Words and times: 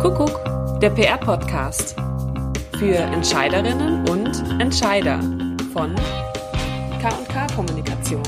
Kuckuck, 0.00 0.80
der 0.80 0.90
PR-Podcast. 0.90 1.96
Für 2.78 2.96
Entscheiderinnen 2.96 4.08
und 4.08 4.60
Entscheider 4.60 5.18
von 5.72 5.94
K&K 7.00 7.46
Kommunikation. 7.54 8.22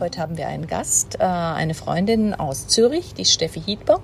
Heute 0.00 0.20
haben 0.20 0.36
wir 0.36 0.48
einen 0.48 0.66
Gast, 0.66 1.16
äh, 1.20 1.24
eine 1.24 1.74
Freundin 1.74 2.34
aus 2.34 2.66
Zürich, 2.66 3.14
die 3.14 3.24
Steffi 3.24 3.60
Hiedber, 3.60 4.00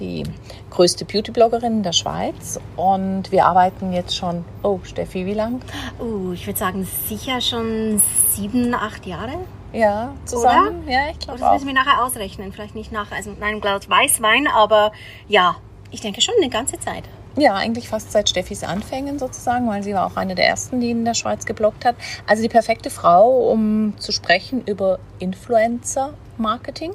die 0.00 0.24
größte 0.70 1.04
Beauty-Bloggerin 1.04 1.82
der 1.82 1.92
Schweiz. 1.92 2.60
Und 2.76 3.30
wir 3.32 3.46
arbeiten 3.46 3.92
jetzt 3.92 4.16
schon, 4.16 4.44
oh 4.62 4.80
Steffi, 4.82 5.26
wie 5.26 5.34
lang? 5.34 5.60
Uh, 6.00 6.32
ich 6.32 6.46
würde 6.46 6.58
sagen, 6.58 6.86
sicher 7.08 7.40
schon 7.40 8.00
sieben, 8.30 8.74
acht 8.74 9.06
Jahre. 9.06 9.32
Ja, 9.72 10.14
zusammen? 10.24 10.84
Oder? 10.84 10.92
Ja, 10.92 11.10
ich 11.10 11.18
glaube 11.18 11.38
das 11.38 11.52
müssen 11.52 11.66
wir 11.66 11.74
nachher 11.74 12.02
ausrechnen. 12.02 12.52
Vielleicht 12.52 12.74
nicht 12.74 12.92
nach 12.92 13.12
also 13.12 13.30
mit 13.30 13.42
einem 13.42 13.60
Glas 13.60 13.90
Weißwein, 13.90 14.46
aber 14.46 14.92
ja, 15.28 15.56
ich 15.90 16.00
denke 16.00 16.20
schon 16.20 16.34
eine 16.40 16.48
ganze 16.48 16.78
Zeit. 16.78 17.04
Ja, 17.38 17.54
eigentlich 17.54 17.88
fast 17.90 18.12
seit 18.12 18.30
Steffis 18.30 18.64
Anfängen 18.64 19.18
sozusagen, 19.18 19.68
weil 19.68 19.82
sie 19.82 19.92
war 19.92 20.06
auch 20.06 20.16
eine 20.16 20.34
der 20.34 20.46
ersten, 20.46 20.80
die 20.80 20.90
in 20.90 21.04
der 21.04 21.12
Schweiz 21.12 21.44
gebloggt 21.44 21.84
hat. 21.84 21.94
Also 22.26 22.42
die 22.42 22.48
perfekte 22.48 22.88
Frau, 22.88 23.50
um 23.50 23.92
zu 23.98 24.10
sprechen 24.10 24.62
über 24.64 24.98
Influencer-Marketing. 25.18 26.94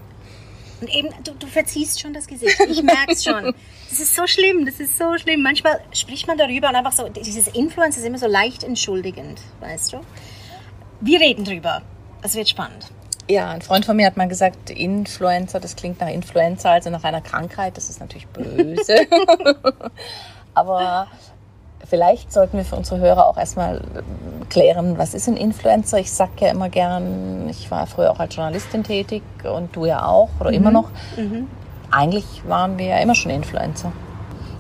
Und 0.81 0.93
eben, 0.93 1.09
du, 1.23 1.31
du 1.33 1.47
verziehst 1.47 2.01
schon 2.01 2.13
das 2.13 2.25
Gesicht. 2.27 2.59
Ich 2.67 2.81
merke 2.81 3.11
es 3.11 3.23
schon. 3.23 3.53
Das 3.89 3.99
ist 3.99 4.15
so 4.15 4.25
schlimm, 4.25 4.65
das 4.65 4.79
ist 4.79 4.97
so 4.97 5.17
schlimm. 5.17 5.43
Manchmal 5.43 5.79
spricht 5.93 6.27
man 6.27 6.37
darüber 6.37 6.69
und 6.69 6.75
einfach 6.75 6.91
so, 6.91 7.07
dieses 7.07 7.47
Influencer 7.49 7.99
ist 7.99 8.05
immer 8.05 8.17
so 8.17 8.27
leicht 8.27 8.63
entschuldigend, 8.63 9.41
weißt 9.59 9.93
du? 9.93 10.01
Wir 10.99 11.19
reden 11.19 11.45
drüber. 11.45 11.83
Es 12.23 12.35
wird 12.35 12.49
spannend. 12.49 12.87
Ja, 13.29 13.51
ein 13.51 13.61
Freund 13.61 13.85
von 13.85 13.95
mir 13.95 14.07
hat 14.07 14.17
mal 14.17 14.27
gesagt, 14.27 14.71
Influencer, 14.71 15.59
das 15.59 15.75
klingt 15.75 16.01
nach 16.01 16.09
Influenza, 16.09 16.71
also 16.71 16.89
nach 16.89 17.03
einer 17.03 17.21
Krankheit. 17.21 17.77
Das 17.77 17.89
ist 17.89 17.99
natürlich 17.99 18.27
böse. 18.27 19.07
Aber 20.53 21.07
vielleicht 21.87 22.31
sollten 22.31 22.57
wir 22.57 22.65
für 22.65 22.75
unsere 22.75 22.99
Hörer 22.99 23.27
auch 23.27 23.37
erstmal 23.37 23.81
klären, 24.49 24.97
was 24.97 25.13
ist 25.13 25.27
ein 25.27 25.37
Influencer? 25.37 25.99
Ich 25.99 26.11
sage 26.11 26.31
ja 26.39 26.47
immer 26.49 26.69
gern, 26.69 27.47
ich 27.49 27.71
war 27.71 27.87
früher 27.87 28.11
auch 28.11 28.19
als 28.19 28.35
Journalistin 28.35 28.83
tätig 28.83 29.23
und 29.43 29.75
du 29.75 29.85
ja 29.85 30.05
auch 30.05 30.29
oder 30.39 30.51
immer 30.51 30.71
noch. 30.71 30.89
Eigentlich 31.89 32.25
waren 32.47 32.77
wir 32.77 32.85
ja 32.85 32.97
immer 32.99 33.15
schon 33.15 33.31
Influencer. 33.31 33.91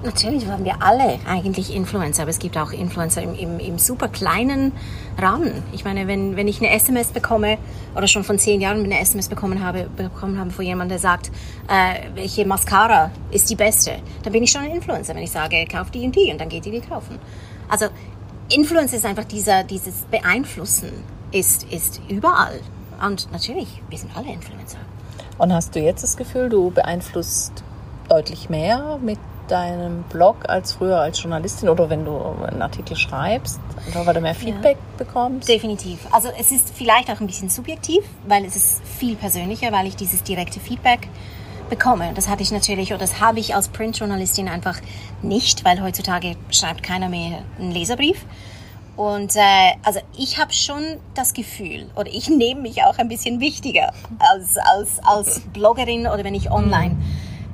Natürlich 0.03 0.47
waren 0.47 0.65
wir 0.65 0.81
alle 0.81 1.19
eigentlich 1.27 1.75
Influencer, 1.75 2.23
aber 2.23 2.31
es 2.31 2.39
gibt 2.39 2.57
auch 2.57 2.71
Influencer 2.71 3.21
im, 3.21 3.35
im, 3.35 3.59
im 3.59 3.77
super 3.77 4.07
kleinen 4.07 4.71
Rahmen. 5.19 5.61
Ich 5.73 5.85
meine, 5.85 6.07
wenn, 6.07 6.35
wenn 6.35 6.47
ich 6.47 6.59
eine 6.59 6.71
SMS 6.71 7.09
bekomme 7.09 7.59
oder 7.95 8.07
schon 8.07 8.23
von 8.23 8.39
zehn 8.39 8.61
Jahren 8.61 8.83
eine 8.83 8.99
SMS 8.99 9.29
bekommen 9.29 9.63
habe, 9.63 9.89
bekommen 9.95 10.39
habe 10.39 10.49
von 10.49 10.65
jemandem, 10.65 10.97
der 10.97 10.99
sagt, 10.99 11.27
äh, 11.67 12.15
welche 12.15 12.45
Mascara 12.45 13.11
ist 13.29 13.47
die 13.51 13.55
beste, 13.55 13.99
dann 14.23 14.33
bin 14.33 14.41
ich 14.41 14.49
schon 14.49 14.61
ein 14.61 14.71
Influencer, 14.71 15.13
wenn 15.13 15.21
ich 15.21 15.31
sage, 15.31 15.65
kauf 15.71 15.91
die 15.91 16.03
und 16.03 16.15
die 16.15 16.31
und 16.31 16.41
dann 16.41 16.49
geht 16.49 16.65
die 16.65 16.71
die 16.71 16.81
kaufen. 16.81 17.19
Also 17.69 17.85
Influencer 18.49 18.97
ist 18.97 19.05
einfach 19.05 19.25
dieser, 19.25 19.63
dieses 19.63 20.05
Beeinflussen 20.09 20.91
ist, 21.31 21.63
ist 21.71 22.01
überall. 22.09 22.59
Und 23.05 23.31
natürlich, 23.31 23.81
wir 23.89 23.97
sind 23.97 24.15
alle 24.17 24.31
Influencer. 24.31 24.79
Und 25.37 25.53
hast 25.53 25.75
du 25.75 25.79
jetzt 25.79 26.03
das 26.03 26.17
Gefühl, 26.17 26.49
du 26.49 26.71
beeinflusst 26.71 27.63
deutlich 28.09 28.49
mehr 28.49 28.99
mit 29.01 29.19
deinem 29.51 30.03
Blog 30.03 30.47
als 30.47 30.73
früher 30.73 30.99
als 30.99 31.21
Journalistin 31.21 31.69
oder 31.69 31.89
wenn 31.89 32.05
du 32.05 32.17
einen 32.47 32.61
Artikel 32.61 32.95
schreibst, 32.95 33.59
einfach 33.85 34.05
weil 34.05 34.13
du 34.13 34.21
mehr 34.21 34.35
Feedback 34.35 34.77
bekommst? 34.97 35.49
Definitiv. 35.49 35.99
Also 36.11 36.29
es 36.39 36.51
ist 36.51 36.71
vielleicht 36.73 37.09
auch 37.09 37.19
ein 37.19 37.27
bisschen 37.27 37.49
subjektiv, 37.49 38.03
weil 38.27 38.45
es 38.45 38.55
ist 38.55 38.81
viel 38.85 39.15
persönlicher, 39.15 39.71
weil 39.71 39.87
ich 39.87 39.95
dieses 39.95 40.23
direkte 40.23 40.59
Feedback 40.59 41.07
bekomme. 41.69 42.11
Das 42.15 42.29
hatte 42.29 42.43
ich 42.43 42.51
natürlich, 42.51 42.91
oder 42.91 42.99
das 42.99 43.19
habe 43.19 43.39
ich 43.39 43.55
als 43.55 43.67
Printjournalistin 43.69 44.47
einfach 44.47 44.79
nicht, 45.21 45.65
weil 45.65 45.81
heutzutage 45.81 46.35
schreibt 46.49 46.83
keiner 46.83 47.09
mehr 47.09 47.39
einen 47.59 47.71
Leserbrief. 47.71 48.25
Und 48.95 49.35
äh, 49.35 49.71
also 49.83 49.99
ich 50.17 50.37
habe 50.37 50.53
schon 50.53 50.81
das 51.15 51.33
Gefühl, 51.33 51.89
oder 51.95 52.09
ich 52.11 52.29
nehme 52.29 52.61
mich 52.61 52.83
auch 52.83 52.97
ein 52.97 53.07
bisschen 53.07 53.39
wichtiger 53.39 53.93
als, 54.19 54.57
als, 54.57 54.99
als 55.03 55.39
Bloggerin 55.53 56.07
oder 56.07 56.23
wenn 56.23 56.35
ich 56.35 56.51
online 56.51 56.97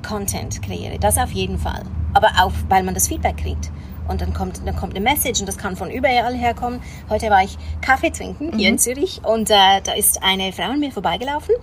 Content 0.02 0.62
kreiere. 0.62 0.98
Das 0.98 1.18
auf 1.18 1.30
jeden 1.32 1.58
Fall. 1.58 1.82
Aber 2.14 2.28
auch, 2.40 2.52
weil 2.68 2.82
man 2.82 2.94
das 2.94 3.08
Feedback 3.08 3.36
kriegt. 3.38 3.70
Und 4.08 4.22
dann 4.22 4.32
kommt, 4.32 4.66
dann 4.66 4.74
kommt 4.74 4.96
eine 4.96 5.04
Message 5.04 5.40
und 5.40 5.46
das 5.46 5.58
kann 5.58 5.76
von 5.76 5.90
überall 5.90 6.34
herkommen. 6.34 6.80
Heute 7.10 7.28
war 7.28 7.44
ich 7.44 7.58
Kaffee 7.82 8.10
trinken 8.10 8.56
hier 8.56 8.70
in 8.70 8.78
Zürich 8.78 9.20
und 9.22 9.50
äh, 9.50 9.82
da 9.84 9.92
ist 9.92 10.22
eine 10.22 10.50
Frau 10.52 10.62
an 10.70 10.80
mir 10.80 10.90
vorbeigelaufen 10.90 11.54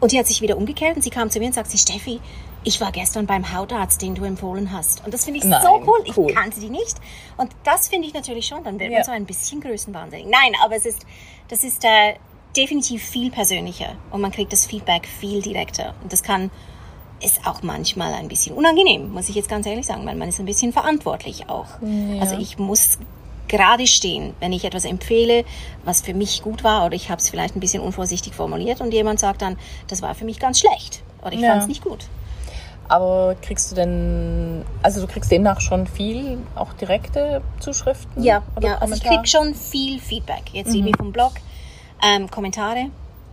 und 0.00 0.12
die 0.12 0.18
hat 0.18 0.26
sich 0.26 0.42
wieder 0.42 0.58
umgekehrt 0.58 0.96
und 0.96 1.02
sie 1.02 1.08
kam 1.08 1.30
zu 1.30 1.38
mir 1.38 1.46
und 1.46 1.54
sagt, 1.54 1.70
sie, 1.70 1.78
Steffi, 1.78 2.20
ich 2.62 2.78
war 2.82 2.92
gestern 2.92 3.24
beim 3.24 3.54
Hautarzt, 3.54 4.02
den 4.02 4.14
du 4.14 4.24
empfohlen 4.24 4.70
hast. 4.70 5.02
Und 5.06 5.14
das 5.14 5.24
finde 5.24 5.38
ich 5.40 5.46
Nein, 5.46 5.62
so 5.62 5.82
cool. 5.86 6.00
Ich 6.04 6.14
cool. 6.18 6.30
kannte 6.34 6.60
die 6.60 6.68
nicht. 6.68 6.96
Und 7.38 7.52
das 7.64 7.88
finde 7.88 8.06
ich 8.06 8.12
natürlich 8.12 8.46
schon, 8.46 8.62
dann 8.64 8.78
wird 8.78 8.90
Ja. 8.90 8.98
man 8.98 9.04
so 9.04 9.12
ein 9.12 9.24
bisschen 9.24 9.62
größenwahnsinnig. 9.62 10.26
Nein, 10.26 10.52
aber 10.62 10.76
es 10.76 10.84
ist, 10.84 11.06
das 11.48 11.64
ist 11.64 11.84
äh, 11.84 12.16
definitiv 12.54 13.02
viel 13.02 13.30
persönlicher 13.30 13.94
und 14.10 14.20
man 14.20 14.30
kriegt 14.30 14.52
das 14.52 14.66
Feedback 14.66 15.06
viel 15.06 15.40
direkter. 15.40 15.94
Und 16.02 16.12
das 16.12 16.22
kann, 16.22 16.50
ist 17.20 17.46
auch 17.46 17.62
manchmal 17.62 18.14
ein 18.14 18.28
bisschen 18.28 18.54
unangenehm, 18.54 19.12
muss 19.12 19.28
ich 19.28 19.34
jetzt 19.34 19.48
ganz 19.48 19.66
ehrlich 19.66 19.86
sagen, 19.86 20.06
weil 20.06 20.14
man 20.14 20.28
ist 20.28 20.38
ein 20.38 20.46
bisschen 20.46 20.72
verantwortlich 20.72 21.48
auch. 21.48 21.66
Also 22.20 22.36
ich 22.38 22.58
muss 22.58 22.98
gerade 23.48 23.86
stehen, 23.86 24.34
wenn 24.40 24.52
ich 24.52 24.64
etwas 24.64 24.84
empfehle, 24.84 25.44
was 25.84 26.00
für 26.02 26.14
mich 26.14 26.42
gut 26.42 26.62
war 26.64 26.84
oder 26.86 26.94
ich 26.94 27.10
habe 27.10 27.20
es 27.20 27.30
vielleicht 27.30 27.56
ein 27.56 27.60
bisschen 27.60 27.82
unvorsichtig 27.82 28.34
formuliert 28.34 28.80
und 28.80 28.92
jemand 28.92 29.18
sagt 29.20 29.42
dann, 29.42 29.56
das 29.88 30.02
war 30.02 30.14
für 30.14 30.24
mich 30.24 30.38
ganz 30.38 30.60
schlecht 30.60 31.02
oder 31.22 31.32
ich 31.32 31.40
Ja. 31.40 31.50
fand 31.50 31.62
es 31.62 31.68
nicht 31.68 31.82
gut. 31.82 32.06
Aber 32.88 33.34
kriegst 33.42 33.70
du 33.70 33.74
denn, 33.74 34.64
also 34.82 35.00
du 35.02 35.06
kriegst 35.06 35.30
demnach 35.30 35.60
schon 35.60 35.86
viel, 35.86 36.38
auch 36.54 36.72
direkte 36.72 37.42
Zuschriften? 37.60 38.22
Ja, 38.22 38.42
oder 38.56 38.68
ja 38.68 38.78
also 38.78 38.94
ich 38.94 39.02
kriege 39.02 39.26
schon 39.26 39.54
viel 39.54 40.00
Feedback. 40.00 40.42
Jetzt 40.52 40.74
irgendwie 40.74 40.94
vom 40.96 41.12
Blog, 41.12 41.32
ähm, 42.02 42.30
Kommentare, 42.30 42.86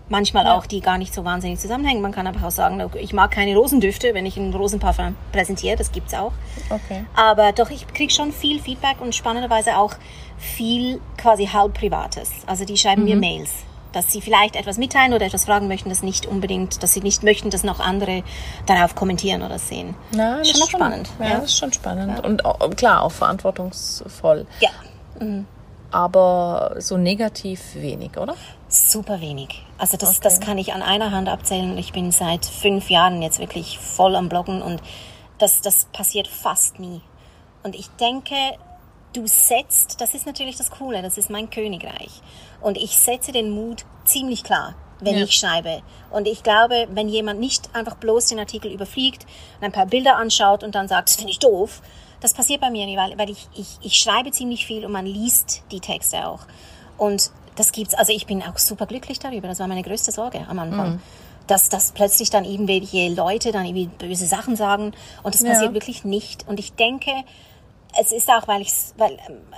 manchmal 0.10 0.46
Ja. 0.46 0.56
auch, 0.56 0.66
die 0.66 0.82
gar 0.82 0.98
nicht 0.98 1.14
so 1.14 1.26
wahnsinnig 1.26 1.60
zusammenhängen. 1.60 2.02
Man 2.02 2.12
kann 2.12 2.28
aber 2.28 2.46
auch 2.48 2.52
sagen, 2.52 2.82
ich 3.00 3.14
mag 3.14 3.32
keine 3.32 3.56
Rosendüfte, 3.56 4.14
wenn 4.14 4.26
ich 4.26 4.38
ein 4.38 4.54
Rosenparfum 4.54 5.16
präsentiere, 5.32 5.76
das 5.76 5.92
gibt's 5.92 6.14
auch. 6.14 6.32
Okay. 6.70 7.06
Aber 7.16 7.52
doch, 7.54 7.70
ich 7.72 7.88
kriege 7.88 8.14
schon 8.14 8.32
viel 8.32 8.60
Feedback 8.60 9.02
und 9.02 9.16
spannenderweise 9.16 9.78
auch 9.78 9.94
viel 10.38 11.00
quasi 11.18 11.48
halb 11.48 11.74
Privates. 11.74 12.30
Also 12.46 12.66
die 12.66 12.78
schreiben 12.78 13.02
Mhm. 13.04 13.08
mir 13.10 13.16
Mails, 13.16 13.52
dass 13.94 14.12
sie 14.12 14.20
vielleicht 14.22 14.56
etwas 14.58 14.78
mitteilen 14.78 15.14
oder 15.14 15.26
etwas 15.26 15.46
fragen 15.46 15.68
möchten, 15.70 15.90
das 15.90 16.04
nicht 16.04 16.26
unbedingt, 16.26 16.84
dass 16.84 16.94
sie 16.94 17.00
nicht 17.02 17.24
möchten, 17.24 17.50
dass 17.50 17.64
noch 17.64 17.80
andere 17.80 18.24
darauf 18.66 18.94
kommentieren 18.94 19.42
oder 19.42 19.58
sehen. 19.58 19.96
Na, 20.12 20.38
das 20.40 20.50
schon 20.52 20.60
noch 20.60 20.70
spannend. 20.70 21.10
Ja, 21.20 21.26
Ja. 21.30 21.36
das 21.38 21.46
ist 21.46 21.58
schon 21.58 21.72
spannend. 21.74 22.24
Und 22.24 22.44
auch, 22.46 22.60
klar, 22.76 23.02
auch 23.04 23.12
verantwortungsvoll. 23.12 24.46
ja, 24.60 24.70
Aber 25.96 26.76
so 26.80 26.98
negativ 26.98 27.62
wenig, 27.76 28.18
oder? 28.18 28.36
super 28.68 29.22
wenig. 29.22 29.64
Also 29.78 29.96
das, 29.96 30.10
Okay. 30.10 30.20
das 30.24 30.40
kann 30.42 30.58
ich 30.58 30.74
an 30.74 30.82
einer 30.82 31.12
Hand 31.12 31.30
abzählen. 31.30 31.78
Ich 31.78 31.94
bin 31.94 32.12
seit 32.12 32.46
fünf 32.46 32.90
Jahren 32.90 33.22
jetzt 33.22 33.40
wirklich 33.40 33.80
voll 33.80 34.18
am 34.18 34.28
Bloggen 34.28 34.62
und 34.62 34.82
das, 35.38 35.62
das 35.62 35.86
passiert 35.94 36.28
fast 36.28 36.80
nie. 36.80 37.00
Und 37.64 37.74
ich 37.76 37.88
denke, 37.92 38.36
du 39.14 39.26
setzt, 39.28 40.02
das 40.02 40.14
ist 40.14 40.26
natürlich 40.26 40.58
das 40.58 40.72
Coole, 40.72 41.02
das 41.02 41.18
ist 41.18 41.30
mein 41.30 41.50
Königreich. 41.50 42.22
Und 42.60 42.76
ich 42.78 42.98
setze 42.98 43.32
den 43.32 43.50
Mut 43.52 43.86
ziemlich 44.04 44.44
klar, 44.44 44.76
wenn 45.00 45.18
Ja. 45.18 45.24
ich 45.24 45.32
schreibe. 45.36 45.82
Und 46.12 46.28
ich 46.28 46.44
glaube, 46.44 46.88
wenn 46.92 47.08
jemand 47.08 47.40
nicht 47.40 47.74
einfach 47.74 47.96
bloß 47.96 48.28
den 48.28 48.40
Artikel 48.40 48.72
überfliegt 48.74 49.26
und 49.60 49.64
ein 49.66 49.72
paar 49.72 49.86
Bilder 49.86 50.18
anschaut 50.18 50.64
und 50.66 50.76
dann 50.76 50.90
sagt, 50.90 51.08
das 51.08 51.16
finde 51.16 51.32
ich 51.32 51.40
doof, 51.40 51.82
das 52.26 52.34
passiert 52.34 52.60
bei 52.60 52.72
mir 52.72 52.88
nie, 52.88 52.98
weil, 52.98 53.16
weil 53.20 53.30
ich, 53.30 53.48
ich, 53.56 53.78
ich 53.84 53.94
schreibe 54.00 54.32
ziemlich 54.32 54.66
viel 54.66 54.84
und 54.84 54.92
man 54.92 55.06
liest 55.06 55.62
die 55.72 55.80
Texte 55.80 56.28
auch. 56.28 56.40
Und 56.98 57.30
das 57.56 57.72
gibt's, 57.72 57.94
also 57.94 58.12
ich 58.12 58.26
bin 58.26 58.42
auch 58.42 58.58
super 58.58 58.88
glücklich 58.88 59.20
darüber. 59.20 59.48
Das 59.48 59.60
war 59.60 59.68
meine 59.68 59.84
größte 59.84 60.12
Sorge 60.12 60.44
am 60.50 60.58
Anfang. 60.58 61.00
Dass, 61.46 61.70
dass 61.70 61.92
plötzlich 61.92 62.32
dann 62.32 62.44
irgendwelche 62.44 63.10
Leute 63.10 63.52
dann 63.52 63.66
irgendwie 63.66 63.86
böse 63.86 64.26
Sachen 64.26 64.56
sagen. 64.56 64.94
Und 65.22 65.36
das 65.36 65.42
Ja. 65.42 65.52
passiert 65.52 65.74
wirklich 65.76 66.04
nicht. 66.04 66.48
Und 66.48 66.60
ich 66.60 66.74
denke, 66.74 67.12
es 68.02 68.12
ist 68.12 68.28
auch, 68.30 68.48
weil 68.48 68.62
ich, 68.64 68.74
weil 68.98 69.16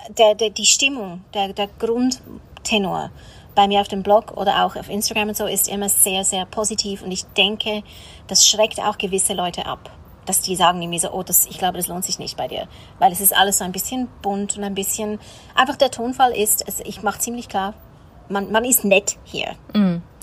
der, 0.09 0.35
der, 0.35 0.49
die 0.49 0.65
Stimmung, 0.65 1.23
der, 1.33 1.53
der 1.53 1.69
Grundtenor 1.79 3.11
bei 3.55 3.69
mir 3.69 3.79
auf 3.79 3.87
dem 3.87 4.03
Blog 4.03 4.35
oder 4.35 4.65
auch 4.65 4.75
auf 4.75 4.89
Instagram 4.89 5.29
und 5.29 5.37
so 5.37 5.45
ist 5.45 5.69
immer 5.69 5.87
sehr, 5.87 6.25
sehr 6.25 6.45
positiv. 6.45 7.01
Und 7.01 7.11
ich 7.13 7.23
denke, 7.37 7.81
das 8.27 8.45
schreckt 8.45 8.79
auch 8.81 8.97
gewisse 8.97 9.33
Leute 9.33 9.65
ab. 9.65 9.89
Dass 10.27 10.41
die 10.41 10.55
sagen 10.55 10.81
irgendwie 10.81 10.99
so, 10.99 11.11
oh, 11.11 11.23
das, 11.23 11.47
ich 11.47 11.57
glaube, 11.57 11.77
das 11.77 11.87
lohnt 11.87 12.05
sich 12.05 12.19
nicht 12.19 12.37
bei 12.37 12.47
dir. 12.47 12.67
Weil 12.99 13.11
es 13.11 13.21
ist 13.21 13.35
alles 13.35 13.57
so 13.57 13.63
ein 13.63 13.71
bisschen 13.71 14.07
bunt 14.21 14.57
und 14.57 14.63
ein 14.63 14.75
bisschen, 14.75 15.19
einfach 15.55 15.75
der 15.75 15.89
Tonfall 15.89 16.35
ist, 16.37 16.63
es, 16.67 16.81
ich 16.81 17.01
mache 17.01 17.19
ziemlich 17.19 17.49
klar, 17.49 17.73
man, 18.29 18.51
man 18.51 18.65
ist 18.65 18.83
nett 18.85 19.17
hier. 19.23 19.55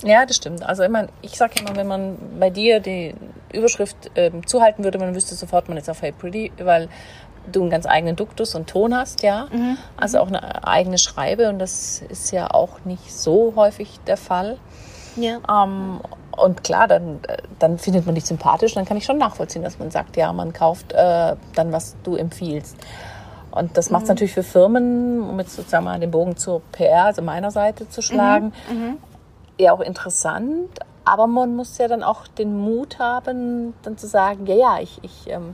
Ja, 0.03 0.25
das 0.25 0.37
stimmt. 0.37 0.63
Also 0.63 0.83
ich 0.83 0.89
meine, 0.89 1.09
ich 1.21 1.37
sage 1.37 1.59
immer, 1.59 1.75
wenn 1.75 1.87
man 1.87 2.17
bei 2.39 2.49
dir 2.49 2.79
die 2.79 3.15
Überschrift 3.51 4.11
ähm, 4.15 4.45
zuhalten 4.45 4.83
würde, 4.83 4.99
man 4.99 5.15
wüsste 5.15 5.35
sofort, 5.35 5.67
man 5.69 5.77
ist 5.77 5.89
auf 5.89 6.01
Hey 6.01 6.11
Pretty, 6.11 6.51
weil 6.57 6.89
du 7.51 7.61
einen 7.61 7.69
ganz 7.69 7.85
eigenen 7.85 8.15
Duktus 8.15 8.55
und 8.55 8.67
Ton 8.67 8.95
hast, 8.95 9.23
ja. 9.23 9.47
Mhm. 9.51 9.77
Also 9.97 10.19
auch 10.19 10.27
eine 10.27 10.67
eigene 10.67 10.97
Schreibe 10.97 11.49
und 11.49 11.59
das 11.59 12.03
ist 12.09 12.31
ja 12.31 12.51
auch 12.51 12.85
nicht 12.85 13.13
so 13.13 13.53
häufig 13.55 13.99
der 14.07 14.17
Fall. 14.17 14.57
Ja. 15.15 15.39
Ähm, 15.49 15.99
und 16.31 16.63
klar, 16.63 16.87
dann, 16.87 17.19
dann 17.59 17.77
findet 17.77 18.05
man 18.05 18.15
dich 18.15 18.25
sympathisch, 18.25 18.73
dann 18.73 18.85
kann 18.85 18.97
ich 18.97 19.05
schon 19.05 19.17
nachvollziehen, 19.17 19.63
dass 19.63 19.79
man 19.79 19.91
sagt, 19.91 20.17
ja, 20.17 20.33
man 20.33 20.51
kauft 20.53 20.91
äh, 20.91 21.35
dann, 21.55 21.71
was 21.71 21.95
du 22.03 22.15
empfiehlst. 22.15 22.75
Und 23.51 23.77
das 23.77 23.89
macht 23.89 24.03
es 24.03 24.09
natürlich 24.09 24.33
für 24.33 24.43
Firmen, 24.43 25.21
um 25.29 25.39
jetzt 25.39 25.55
sozusagen 25.55 25.85
mal 25.85 25.97
den 25.97 26.11
Bogen 26.11 26.35
zur 26.35 26.61
PR, 26.73 27.05
also 27.05 27.21
meiner 27.21 27.51
Seite 27.51 27.87
zu 27.87 28.01
schlagen, 28.01 28.51
ja 29.57 29.71
auch 29.71 29.79
interessant. 29.79 30.69
Aber 31.05 31.27
man 31.27 31.55
muss 31.55 31.77
ja 31.77 31.87
dann 31.87 32.03
auch 32.03 32.27
den 32.27 32.57
Mut 32.57 32.99
haben, 32.99 33.73
dann 33.83 33.97
zu 33.97 34.07
sagen, 34.07 34.45
ja, 34.47 34.55
ja, 34.55 34.79
ich, 34.81 34.99
ich 35.03 35.29
ähm, 35.29 35.53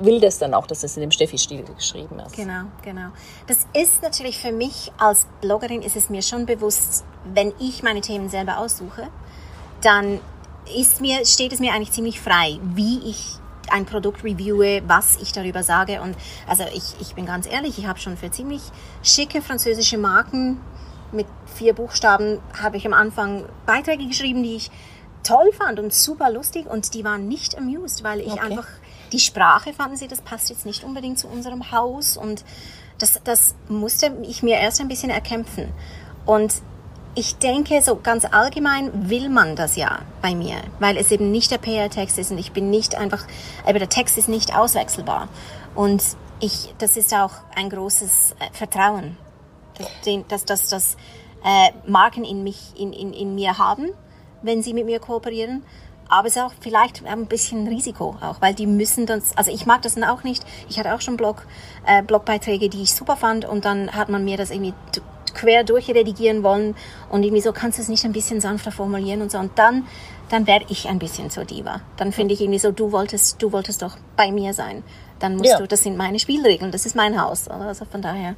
will 0.00 0.20
das 0.20 0.38
dann 0.38 0.54
auch, 0.54 0.66
dass 0.66 0.82
es 0.82 0.96
in 0.96 1.02
dem 1.02 1.10
Steffi-Stil 1.10 1.62
geschrieben 1.62 2.18
ist. 2.20 2.36
Genau, 2.36 2.64
genau. 2.82 3.08
Das 3.46 3.66
ist 3.74 4.02
natürlich 4.02 4.38
für 4.38 4.52
mich 4.52 4.92
als 4.98 5.26
Bloggerin 5.40 5.82
ist 5.82 5.96
es 5.96 6.10
mir 6.10 6.22
schon 6.22 6.46
bewusst, 6.46 7.04
wenn 7.32 7.52
ich 7.58 7.82
meine 7.82 8.00
Themen 8.00 8.28
selber 8.28 8.58
aussuche, 8.58 9.08
dann 9.82 10.20
ist 10.76 11.00
mir, 11.00 11.24
steht 11.24 11.52
es 11.52 11.60
mir 11.60 11.72
eigentlich 11.72 11.92
ziemlich 11.92 12.20
frei, 12.20 12.58
wie 12.62 13.00
ich 13.08 13.36
ein 13.70 13.86
Produkt 13.86 14.24
reviewe, 14.24 14.82
was 14.86 15.16
ich 15.16 15.32
darüber 15.32 15.62
sage. 15.62 16.00
Und 16.00 16.16
also 16.46 16.64
ich, 16.74 16.94
ich 17.00 17.14
bin 17.14 17.26
ganz 17.26 17.46
ehrlich, 17.46 17.78
ich 17.78 17.86
habe 17.86 17.98
schon 17.98 18.16
für 18.16 18.30
ziemlich 18.30 18.62
schicke 19.02 19.42
französische 19.42 19.98
Marken 19.98 20.60
mit 21.12 21.26
vier 21.56 21.74
Buchstaben 21.74 22.38
habe 22.60 22.76
ich 22.76 22.86
am 22.86 22.92
Anfang 22.92 23.44
Beiträge 23.66 24.06
geschrieben, 24.06 24.42
die 24.42 24.56
ich 24.56 24.70
toll 25.22 25.50
fand 25.52 25.78
und 25.78 25.92
super 25.92 26.30
lustig 26.30 26.66
und 26.66 26.94
die 26.94 27.04
waren 27.04 27.28
nicht 27.28 27.58
amused, 27.58 28.04
weil 28.04 28.20
ich 28.20 28.32
Okay. 28.32 28.40
einfach 28.40 28.66
die 29.12 29.20
Sprache 29.20 29.72
fanden 29.72 29.96
sie, 29.96 30.08
das 30.08 30.20
passt 30.20 30.50
jetzt 30.50 30.66
nicht 30.66 30.84
unbedingt 30.84 31.18
zu 31.18 31.28
unserem 31.28 31.72
Haus 31.72 32.16
und 32.16 32.44
das, 32.98 33.20
das 33.24 33.54
musste 33.68 34.16
ich 34.22 34.42
mir 34.42 34.58
erst 34.58 34.80
ein 34.80 34.88
bisschen 34.88 35.10
erkämpfen. 35.10 35.72
Und 36.26 36.54
ich 37.14 37.36
denke, 37.36 37.82
so 37.82 37.96
ganz 37.96 38.24
allgemein 38.24 39.10
will 39.10 39.28
man 39.28 39.56
das 39.56 39.76
ja 39.76 40.00
bei 40.22 40.34
mir, 40.34 40.56
weil 40.78 40.96
es 40.96 41.10
eben 41.10 41.30
nicht 41.30 41.50
der 41.50 41.58
PR-Text 41.58 42.18
ist 42.18 42.30
und 42.30 42.38
ich 42.38 42.52
bin 42.52 42.70
nicht 42.70 42.94
einfach, 42.94 43.26
aber 43.64 43.78
der 43.78 43.88
Text 43.88 44.16
ist 44.16 44.28
nicht 44.28 44.54
auswechselbar. 44.54 45.28
Und 45.74 46.02
ich, 46.40 46.74
das 46.78 46.96
ist 46.96 47.12
auch 47.12 47.32
ein 47.54 47.68
großes 47.68 48.36
äh, 48.38 48.52
Vertrauen, 48.52 49.16
dass, 50.28 50.44
dass, 50.44 50.68
dass 50.68 50.96
äh, 51.44 51.70
Marken 51.86 52.24
in, 52.24 52.44
mich, 52.44 52.72
in, 52.76 52.92
in, 52.92 53.12
in 53.12 53.34
mir 53.34 53.58
haben, 53.58 53.90
wenn 54.42 54.62
sie 54.62 54.72
mit 54.72 54.86
mir 54.86 55.00
kooperieren. 55.00 55.64
Aber 56.10 56.26
es 56.26 56.34
ist 56.36 56.42
auch 56.42 56.52
vielleicht 56.60 57.06
ein 57.06 57.26
bisschen 57.26 57.68
Risiko 57.68 58.16
auch, 58.20 58.40
weil 58.42 58.52
die 58.52 58.66
müssen 58.66 59.06
das, 59.06 59.36
also 59.36 59.50
ich 59.52 59.64
mag 59.64 59.82
das 59.82 59.94
dann 59.94 60.04
auch 60.04 60.24
nicht. 60.24 60.44
Ich 60.68 60.78
hatte 60.78 60.92
auch 60.94 61.00
schon 61.00 61.16
Blog, 61.16 61.46
äh, 61.86 62.02
Blogbeiträge, 62.02 62.68
die 62.68 62.82
ich 62.82 62.92
super 62.94 63.16
fand 63.16 63.44
und 63.44 63.64
dann 63.64 63.92
hat 63.92 64.08
man 64.08 64.24
mir 64.24 64.36
das 64.36 64.50
irgendwie 64.50 64.74
quer 65.34 65.62
durchredigieren 65.62 66.42
wollen 66.42 66.74
und 67.10 67.22
irgendwie 67.22 67.40
so, 67.42 67.52
kannst 67.52 67.78
du 67.78 67.82
es 67.82 67.88
nicht 67.88 68.04
ein 68.04 68.12
bisschen 68.12 68.40
sanfter 68.40 68.72
formulieren 68.72 69.22
und 69.22 69.30
so. 69.30 69.38
Und 69.38 69.52
dann, 69.56 69.86
dann 70.28 70.48
werde 70.48 70.66
ich 70.68 70.88
ein 70.88 70.98
bisschen 70.98 71.30
zur 71.30 71.44
Diva. 71.44 71.80
Dann 71.96 72.10
finde 72.10 72.34
ich 72.34 72.40
irgendwie 72.40 72.58
so, 72.58 72.72
du 72.72 72.90
wolltest, 72.90 73.40
du 73.40 73.52
wolltest 73.52 73.82
doch 73.82 73.96
bei 74.16 74.32
mir 74.32 74.52
sein. 74.52 74.82
Dann 75.20 75.36
musst 75.36 75.50
Ja. 75.50 75.58
du, 75.58 75.68
das 75.68 75.82
sind 75.82 75.96
meine 75.96 76.18
Spielregeln, 76.18 76.72
das 76.72 76.86
ist 76.86 76.96
mein 76.96 77.22
Haus. 77.22 77.46
Also 77.46 77.84
von 77.84 78.02
daher, 78.02 78.34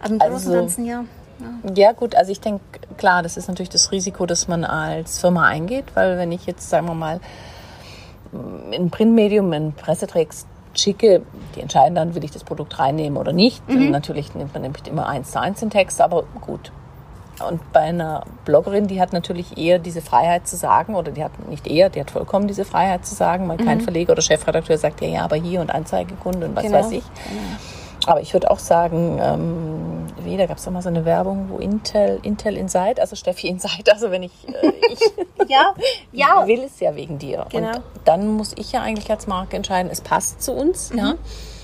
aber 0.00 0.10
im 0.14 0.18
Großen 0.18 0.32
und 0.32 0.32
Also- 0.34 0.52
Ganzen, 0.54 0.84
ja. 0.86 1.04
Ja, 1.74 1.92
gut, 1.92 2.14
also 2.14 2.32
ich 2.32 2.40
denke, 2.40 2.62
klar, 2.96 3.22
das 3.22 3.36
ist 3.36 3.48
natürlich 3.48 3.68
das 3.68 3.92
Risiko, 3.92 4.26
das 4.26 4.48
man 4.48 4.64
als 4.64 5.18
Firma 5.20 5.44
eingeht, 5.44 5.84
weil 5.94 6.16
wenn 6.16 6.32
ich 6.32 6.46
jetzt, 6.46 6.68
sagen 6.68 6.86
wir 6.86 6.94
mal, 6.94 7.20
in 8.70 8.84
ein 8.84 8.90
Printmedium 8.90 9.52
einen 9.52 9.72
Pressetext 9.72 10.46
schicke, 10.74 11.22
die 11.54 11.60
entscheiden 11.60 11.94
dann, 11.94 12.14
will 12.14 12.24
ich 12.24 12.30
das 12.30 12.44
Produkt 12.44 12.78
reinnehmen 12.78 13.16
oder 13.16 13.32
nicht. 13.32 13.62
Und 13.68 13.90
natürlich 13.90 14.34
nimmt 14.34 14.52
man 14.52 14.62
nämlich 14.62 14.86
immer 14.86 15.08
eins 15.08 15.30
zu 15.30 15.40
eins 15.40 15.60
den 15.60 15.70
Text, 15.70 16.00
aber 16.00 16.24
gut. 16.40 16.72
Und 17.46 17.72
bei 17.72 17.80
einer 17.80 18.24
Bloggerin, 18.44 18.86
die 18.86 19.00
hat 19.00 19.12
natürlich 19.12 19.58
eher 19.58 19.78
diese 19.78 20.00
Freiheit 20.00 20.46
zu 20.46 20.56
sagen, 20.56 20.94
oder 20.94 21.12
die 21.12 21.22
hat 21.22 21.32
nicht 21.48 21.66
eher, 21.66 21.90
die 21.90 22.00
hat 22.00 22.10
vollkommen 22.10 22.48
diese 22.48 22.64
Freiheit 22.64 23.04
zu 23.04 23.14
sagen, 23.14 23.48
weil 23.48 23.58
kein 23.58 23.80
Verleger 23.82 24.12
oder 24.12 24.22
Chefredakteur 24.22 24.78
sagt, 24.78 25.02
ja, 25.02 25.08
ja, 25.08 25.24
aber 25.24 25.36
hier 25.36 25.60
und 25.60 25.70
Anzeigekunde 25.70 26.46
und 26.46 26.56
was 26.56 26.64
Genau, 26.64 26.78
weiß 26.78 26.92
ich. 26.92 27.04
Aber 28.06 28.22
ich 28.22 28.32
würde 28.32 28.50
auch 28.50 28.58
sagen, 28.58 29.18
ähm, 29.20 30.05
wie, 30.26 30.36
da 30.36 30.46
gab 30.46 30.58
es 30.58 30.68
mal 30.68 30.82
so 30.82 30.88
eine 30.88 31.04
Werbung, 31.06 31.48
wo 31.48 31.58
Intel, 31.58 32.18
Intel 32.22 32.56
Inside, 32.56 33.00
also 33.00 33.16
Steffi 33.16 33.48
Inside, 33.48 33.90
also 33.92 34.10
wenn 34.10 34.22
ich, 34.24 34.32
äh, 34.48 34.72
ich 34.92 35.00
Ja, 35.48 35.74
ja. 36.12 36.46
will 36.46 36.62
es 36.64 36.80
ja 36.80 36.94
wegen 36.96 37.18
dir. 37.18 37.46
Genau. 37.50 37.70
Und 37.76 37.82
dann 38.04 38.28
muss 38.28 38.52
ich 38.56 38.72
ja 38.72 38.82
eigentlich 38.82 39.10
als 39.10 39.26
Marke 39.26 39.56
entscheiden, 39.56 39.90
es 39.90 40.00
passt 40.00 40.42
zu 40.42 40.52
uns, 40.52 40.90
ja. 40.94 41.14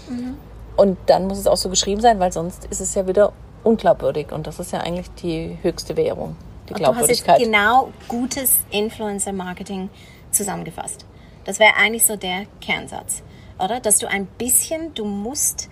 Mhm. 0.09 0.37
Und 0.76 0.99
dann 1.06 1.26
muss 1.26 1.38
es 1.38 1.47
auch 1.47 1.56
so 1.56 1.69
geschrieben 1.69 2.00
sein, 2.00 2.19
weil 2.19 2.32
sonst 2.32 2.64
ist 2.67 2.81
es 2.81 2.94
ja 2.94 3.06
wieder 3.06 3.32
unglaubwürdig. 3.64 4.32
Und 4.32 4.47
das 4.47 4.59
ist 4.59 4.73
ja 4.73 4.81
eigentlich 4.81 5.11
die 5.23 5.59
höchste 5.62 5.97
Währung, 5.97 6.37
die 6.69 6.75
Und 6.75 6.81
du 6.81 6.87
hast 6.87 7.09
jetzt 7.09 7.25
Glaubwürdigkeit. 7.25 7.38
genau 7.41 7.91
gutes 8.09 8.59
Influencer-Marketing 8.70 9.91
zusammengefasst. 10.31 11.05
Das 11.44 11.59
wäre 11.59 11.75
eigentlich 11.76 12.06
so 12.06 12.17
der 12.17 12.47
Kernsatz, 12.61 13.23
oder? 13.59 13.81
Dass 13.81 13.99
du 13.99 14.09
ein 14.09 14.26
bisschen, 14.26 14.94
du 14.94 15.05
musst 15.05 15.69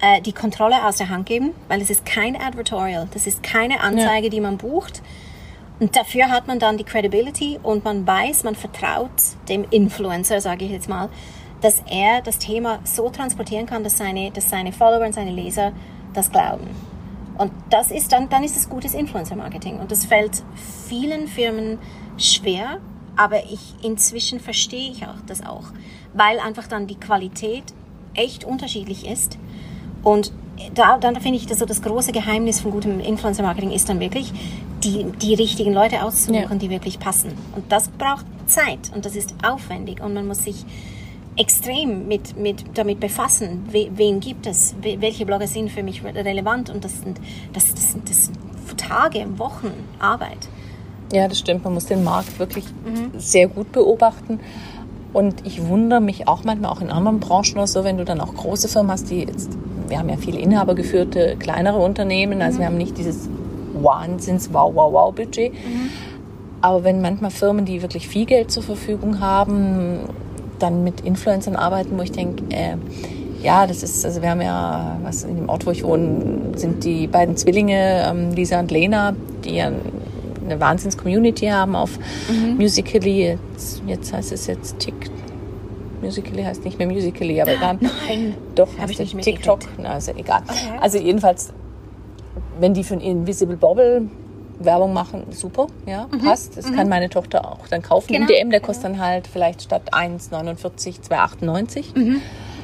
äh, 0.00 0.20
die 0.20 0.32
Kontrolle 0.32 0.84
aus 0.86 0.96
der 0.96 1.08
Hand 1.08 1.26
geben, 1.26 1.54
weil 1.68 1.80
es 1.80 1.90
ist 1.90 2.04
kein 2.04 2.40
Advertorial, 2.40 3.08
das 3.12 3.26
ist 3.26 3.42
keine 3.42 3.80
Anzeige, 3.80 4.30
die 4.30 4.40
man 4.40 4.58
bucht. 4.58 5.02
Und 5.80 5.94
dafür 5.94 6.28
hat 6.28 6.48
man 6.48 6.58
dann 6.58 6.76
die 6.76 6.84
Credibility 6.84 7.60
und 7.62 7.84
man 7.84 8.06
weiß, 8.06 8.42
man 8.42 8.56
vertraut 8.56 9.10
dem 9.48 9.64
Influencer, 9.70 10.40
sage 10.40 10.64
ich 10.64 10.72
jetzt 10.72 10.88
mal, 10.88 11.08
dass 11.60 11.82
er 11.88 12.20
das 12.22 12.38
Thema 12.38 12.80
so 12.84 13.10
transportieren 13.10 13.66
kann, 13.66 13.84
dass 13.84 13.98
seine, 13.98 14.30
dass 14.30 14.50
seine 14.50 14.72
Follower 14.72 15.06
und 15.06 15.14
seine 15.14 15.30
Leser 15.30 15.72
das 16.14 16.30
glauben. 16.30 16.66
Und 17.36 17.52
das 17.70 17.92
ist 17.92 18.12
dann, 18.12 18.28
dann 18.28 18.42
ist 18.42 18.56
es 18.56 18.68
gutes 18.68 18.94
Influencer-Marketing. 18.94 19.78
Und 19.78 19.92
das 19.92 20.04
fällt 20.04 20.42
vielen 20.88 21.28
Firmen 21.28 21.78
schwer, 22.16 22.78
aber 23.16 23.44
ich 23.44 23.74
inzwischen 23.82 24.40
verstehe 24.40 24.90
ich 24.90 25.06
auch 25.06 25.20
das 25.26 25.44
auch, 25.44 25.68
weil 26.14 26.40
einfach 26.40 26.66
dann 26.66 26.88
die 26.88 26.98
Qualität 26.98 27.64
echt 28.14 28.44
unterschiedlich 28.44 29.06
ist. 29.06 29.38
Und 30.02 30.32
da, 30.74 30.98
dann 30.98 31.20
finde 31.20 31.38
ich, 31.38 31.46
dass 31.46 31.58
so 31.58 31.66
das 31.66 31.82
große 31.82 32.12
Geheimnis 32.12 32.60
von 32.60 32.72
gutem 32.72 33.00
Influencer-Marketing 33.00 33.70
ist 33.70 33.88
dann 33.88 34.00
wirklich, 34.00 34.32
die, 34.84 35.04
die 35.22 35.34
richtigen 35.34 35.72
Leute 35.72 36.02
auszusuchen, 36.04 36.34
Ja. 36.50 36.54
die 36.54 36.70
wirklich 36.70 36.98
passen. 36.98 37.32
Und 37.54 37.70
das 37.70 37.88
braucht 37.88 38.24
Zeit 38.46 38.90
und 38.94 39.04
das 39.04 39.14
ist 39.16 39.34
aufwendig 39.46 40.00
und 40.00 40.14
man 40.14 40.26
muss 40.26 40.44
sich 40.44 40.64
extrem 41.36 42.08
mit, 42.08 42.36
mit, 42.36 42.64
damit 42.74 42.98
befassen, 42.98 43.64
we, 43.70 43.88
wen 43.94 44.18
gibt 44.20 44.46
es, 44.46 44.74
we, 44.82 45.00
welche 45.00 45.24
Blogger 45.24 45.46
sind 45.46 45.70
für 45.70 45.82
mich 45.82 46.02
relevant 46.04 46.70
und 46.70 46.84
das 46.84 47.00
sind, 47.00 47.20
das, 47.52 47.72
das, 47.72 47.92
sind, 47.92 48.08
das 48.08 48.24
sind 48.26 48.38
Tage, 48.76 49.26
Wochen 49.38 49.72
Arbeit. 49.98 50.48
Ja, 51.12 51.26
das 51.28 51.38
stimmt. 51.38 51.64
Man 51.64 51.74
muss 51.74 51.86
den 51.86 52.04
Markt 52.04 52.38
wirklich 52.38 52.64
sehr 53.16 53.48
gut 53.48 53.72
beobachten. 53.72 54.40
Und 55.12 55.46
ich 55.46 55.66
wundere 55.66 56.00
mich 56.00 56.28
auch 56.28 56.44
manchmal, 56.44 56.70
auch 56.70 56.80
in 56.82 56.90
anderen 56.90 57.18
Branchen 57.18 57.54
oder 57.54 57.66
so, 57.66 57.82
wenn 57.82 57.96
du 57.96 58.04
dann 58.04 58.20
auch 58.20 58.34
große 58.34 58.68
Firmen 58.68 58.92
hast, 58.92 59.10
die 59.10 59.20
jetzt, 59.20 59.50
wir 59.88 59.98
haben 59.98 60.08
ja 60.08 60.16
viele 60.16 60.38
inhabergeführte, 60.38 61.36
kleinere 61.38 61.78
Unternehmen, 61.78 62.42
also 62.42 62.58
wir 62.58 62.66
haben 62.66 62.76
nicht 62.76 62.98
dieses 62.98 63.28
Wahnsinns-Wow-Wow-Wow-Budget. 63.82 65.52
Aber 66.60 66.84
wenn 66.84 67.00
manchmal 67.00 67.30
Firmen, 67.30 67.64
die 67.64 67.82
wirklich 67.82 68.08
viel 68.08 68.26
Geld 68.26 68.50
zur 68.50 68.62
Verfügung 68.62 69.20
haben, 69.20 70.00
dann 70.58 70.82
mit 70.82 71.02
Influencern 71.02 71.54
arbeiten, 71.56 71.96
wo 71.96 72.02
ich 72.02 72.12
denke, 72.12 72.42
äh, 72.50 72.76
ja, 73.42 73.66
das 73.66 73.82
ist, 73.84 74.04
also 74.04 74.20
wir 74.22 74.30
haben 74.30 74.40
ja, 74.40 74.98
was 75.04 75.22
in 75.22 75.36
dem 75.36 75.48
Ort, 75.48 75.66
wo 75.66 75.70
ich 75.70 75.84
wohne, 75.84 76.56
sind 76.56 76.82
die 76.82 77.06
beiden 77.06 77.36
Zwillinge, 77.36 78.04
ähm, 78.10 78.32
Lisa 78.32 78.58
und 78.58 78.70
Lena, 78.70 79.14
die 79.44 79.56
ja 79.56 79.70
eine 80.44 80.60
Wahnsinns-Community 80.60 81.46
haben 81.46 81.76
auf 81.76 81.98
Musically. 82.58 83.38
Jetzt, 83.54 83.82
jetzt 83.86 84.12
heißt 84.12 84.32
es 84.32 84.46
jetzt 84.46 84.78
Tick. 84.78 84.94
Musically 86.02 86.42
heißt 86.42 86.64
nicht 86.64 86.78
mehr 86.78 86.86
Musically, 86.88 87.40
aber 87.40 87.52
egal. 87.52 87.78
Nein. 88.08 88.34
Doch, 88.54 88.68
Hab 88.78 88.90
ich 88.90 88.98
heißt 88.98 89.14
nicht 89.14 89.16
es 89.18 89.24
TikTok. 89.24 89.60
Na, 89.78 89.96
ist 89.96 90.08
ja 90.08 90.14
egal. 90.16 90.42
Okay. 90.48 90.78
Also 90.80 90.98
jedenfalls, 90.98 91.52
wenn 92.60 92.74
die 92.74 92.84
für 92.84 92.94
ein 92.94 93.00
Invisible 93.00 93.56
Bobble 93.56 94.08
Werbung 94.60 94.92
machen, 94.92 95.24
super, 95.30 95.68
ja, 95.86 96.08
passt. 96.24 96.56
Das 96.56 96.72
kann 96.72 96.88
meine 96.88 97.08
Tochter 97.08 97.52
auch 97.52 97.68
dann 97.68 97.80
kaufen 97.82 98.12
im 98.12 98.22
Mhm. 98.22 98.26
Genau, 98.26 98.38
DM. 98.38 98.50
Der 98.50 98.60
kostet 98.60 98.86
dann 98.86 99.00
halt 99.00 99.28
vielleicht 99.28 99.62
statt 99.62 99.82
1,49 99.92 101.00
2,98. 101.08 101.96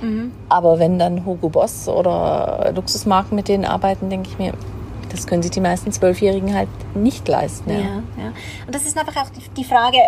Mhm. 0.03 0.33
Aber 0.49 0.79
wenn 0.81 0.99
dann 0.99 1.25
Hugo 1.25 1.49
Boss 1.49 1.89
oder 1.89 2.73
Luxusmarken 2.75 3.37
mit 3.37 3.49
denen 3.49 3.65
arbeiten, 3.65 4.11
denke 4.11 4.29
ich 4.29 4.39
mir, 4.39 4.53
das 5.11 5.27
können 5.29 5.43
sich 5.43 5.53
die 5.53 5.61
meisten 5.61 5.93
Zwölfjährigen 5.93 6.55
halt 6.55 6.69
nicht 6.97 7.29
leisten. 7.29 7.71
Ja. 7.71 7.77
Ja, 7.79 7.85
ja. 7.85 8.33
Und 8.67 8.75
das 8.75 8.85
ist 8.87 8.99
einfach 8.99 9.17
auch 9.23 9.29
die 9.57 9.65
Frage 9.65 9.99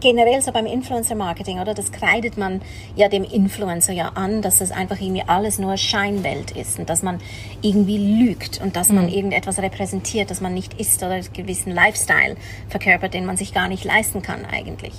generell 0.00 0.40
so 0.42 0.52
beim 0.52 0.66
Influencer-Marketing, 0.66 1.60
oder? 1.60 1.74
Das 1.74 1.92
kreidet 1.92 2.36
man 2.36 2.60
ja 2.96 3.08
dem 3.08 3.24
Influencer 3.24 3.92
ja 3.92 4.12
an, 4.14 4.42
dass 4.42 4.58
das 4.58 4.70
einfach 4.70 5.00
irgendwie 5.00 5.22
alles 5.26 5.58
nur 5.58 5.76
Scheinwelt 5.76 6.50
ist 6.52 6.78
und 6.78 6.90
dass 6.90 7.02
man 7.02 7.20
irgendwie 7.62 7.98
lügt 7.98 8.60
und 8.60 8.76
dass 8.76 8.90
man 8.90 9.08
irgendetwas 9.08 9.58
repräsentiert, 9.58 10.30
das 10.30 10.40
man 10.40 10.54
nicht 10.54 10.74
ist 10.74 11.02
oder 11.02 11.14
einen 11.14 11.32
gewissen 11.32 11.72
Lifestyle 11.72 12.36
verkörpert, 12.68 13.14
den 13.14 13.26
man 13.26 13.36
sich 13.36 13.52
gar 13.52 13.68
nicht 13.68 13.84
leisten 13.84 14.22
kann 14.22 14.44
eigentlich. 14.44 14.94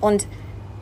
Und 0.00 0.26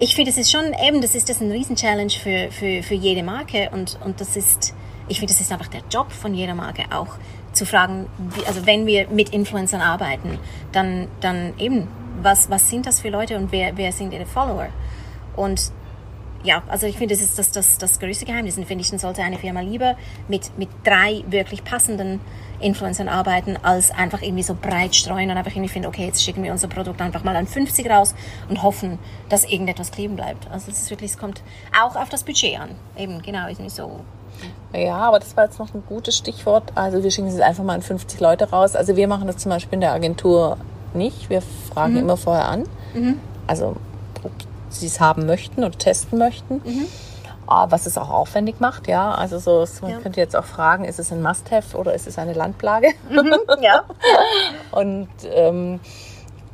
ich 0.00 0.15
finde, 0.15 0.31
es 0.31 0.38
ist 0.38 0.50
schon 0.50 0.73
eben, 0.87 1.00
das 1.00 1.15
ist 1.15 1.29
das 1.29 1.41
ein 1.41 1.50
Riesen-Challenge 1.50 2.11
für, 2.11 2.50
für, 2.53 2.83
für 2.83 2.95
jede 2.95 3.23
Marke 3.23 3.71
und, 3.73 3.99
und 4.05 4.21
das 4.21 4.37
ist, 4.37 4.75
ich 5.09 5.19
finde, 5.19 5.33
das 5.33 5.41
ist 5.41 5.50
einfach 5.50 5.69
der 5.69 5.83
Job 5.91 6.12
von 6.12 6.35
jeder 6.35 6.55
Marke 6.55 6.85
auch 6.91 7.19
zu 7.53 7.67
fragen, 7.67 8.07
wie, 8.37 8.47
also 8.47 8.67
wenn 8.67 8.87
wir 8.87 9.09
mit 9.09 9.31
Influencern 9.31 9.81
arbeiten, 9.81 10.38
dann, 10.73 11.09
dann 11.21 11.55
eben, 11.59 11.88
was, 12.23 12.51
was 12.51 12.69
sind 12.69 12.87
das 12.87 13.01
für 13.01 13.11
Leute 13.11 13.37
und 13.37 13.53
wer, 13.53 13.77
wer 13.77 13.93
sind 13.93 14.13
ihre 14.13 14.27
Follower? 14.27 14.69
Und 15.37 15.73
ja, 16.45 16.63
also 16.69 16.87
ich 16.87 16.97
finde, 16.97 17.15
das 17.15 17.23
ist 17.23 17.39
das, 17.39 17.51
das, 17.51 17.79
das 17.79 17.99
größte 17.99 18.25
Geheimnis. 18.25 18.57
Und 18.57 18.67
finde 18.67 18.83
ich, 18.83 18.91
dann 18.91 18.99
sollte 18.99 19.23
eine 19.23 19.39
Firma 19.39 19.61
lieber 19.61 19.97
mit, 20.29 20.57
mit 20.57 20.69
drei 20.85 21.25
wirklich 21.29 21.65
passenden 21.65 22.21
Influencern 22.61 23.09
arbeiten, 23.09 23.57
als 23.63 23.91
einfach 23.91 24.23
irgendwie 24.23 24.43
so 24.43 24.55
breit 24.55 24.95
streuen 24.95 25.31
und 25.31 25.37
einfach 25.37 25.53
irgendwie 25.53 25.69
finden, 25.69 25.89
okay, 25.89 26.07
jetzt 26.07 26.23
schicken 26.23 26.43
wir 26.43 26.53
unser 26.53 26.69
Produkt 26.69 27.01
einfach 27.01 27.25
mal 27.25 27.35
an 27.35 27.47
50 27.47 27.91
raus 27.91 28.15
und 28.49 28.63
hoffen, 28.63 28.99
dass 29.29 29.45
irgendetwas 29.45 29.91
kleben 29.91 30.17
bleibt. 30.17 30.49
Also 30.51 30.71
es 30.71 30.83
ist 30.83 30.91
wirklich, 30.91 31.13
es 31.13 31.19
kommt 31.19 31.43
auch 31.81 31.97
auf 31.97 32.09
das 32.09 32.23
Budget 32.23 32.59
an. 32.59 32.71
Eben, 32.97 33.21
genau, 33.23 33.49
ist 33.49 33.61
nicht 33.61 33.75
so 33.75 34.01
ja, 34.73 34.97
aber 34.97 35.19
das 35.19 35.37
war 35.37 35.45
jetzt 35.45 35.59
noch 35.59 35.73
ein 35.75 35.83
gutes 35.89 36.17
Stichwort. 36.17 36.73
Also 36.75 37.03
wir 37.03 37.11
schicken 37.11 37.29
es 37.29 37.41
einfach 37.41 37.65
mal 37.65 37.75
an 37.75 37.83
50 37.83 38.21
Leute 38.21 38.51
raus. 38.51 38.77
Also 38.77 38.97
wir 38.97 39.09
machen 39.09 39.27
das 39.27 39.39
zum 39.39 39.51
Beispiel 39.51 39.75
in 39.75 39.81
der 39.81 39.93
Agentur 39.93 40.59
nicht. 40.95 41.30
Wir 41.30 41.42
fragen 41.42 41.95
mhm. 41.95 42.00
immer 42.00 42.16
vorher 42.16 42.49
an. 42.49 42.64
Mhm. 42.95 43.21
Also 43.47 43.76
ob 44.23 44.33
sie 44.68 44.87
es 44.87 45.00
haben 45.00 45.26
möchten 45.26 45.64
oder 45.64 45.76
testen 45.76 46.18
möchten. 46.18 46.57
Mhm. 46.64 46.87
Was 47.47 47.87
es 47.87 47.97
auch 47.97 48.11
aufwendig 48.11 48.61
macht, 48.61 48.88
ja. 48.88 49.14
Also 49.14 49.38
so, 49.38 49.64
man 49.80 49.92
ja. 49.92 49.99
könnte 50.00 50.21
jetzt 50.21 50.37
auch 50.37 50.45
fragen, 50.45 50.85
ist 50.85 50.99
es 50.99 51.11
ein 51.11 51.23
Must-Have 51.23 51.78
oder 51.78 51.95
ist 51.95 52.07
es 52.07 52.18
eine 52.18 52.35
Landplage? 52.35 52.88
Mhm. 53.09 53.35
Ja. 53.62 53.85
Und 54.71 55.09
ähm, 55.25 55.80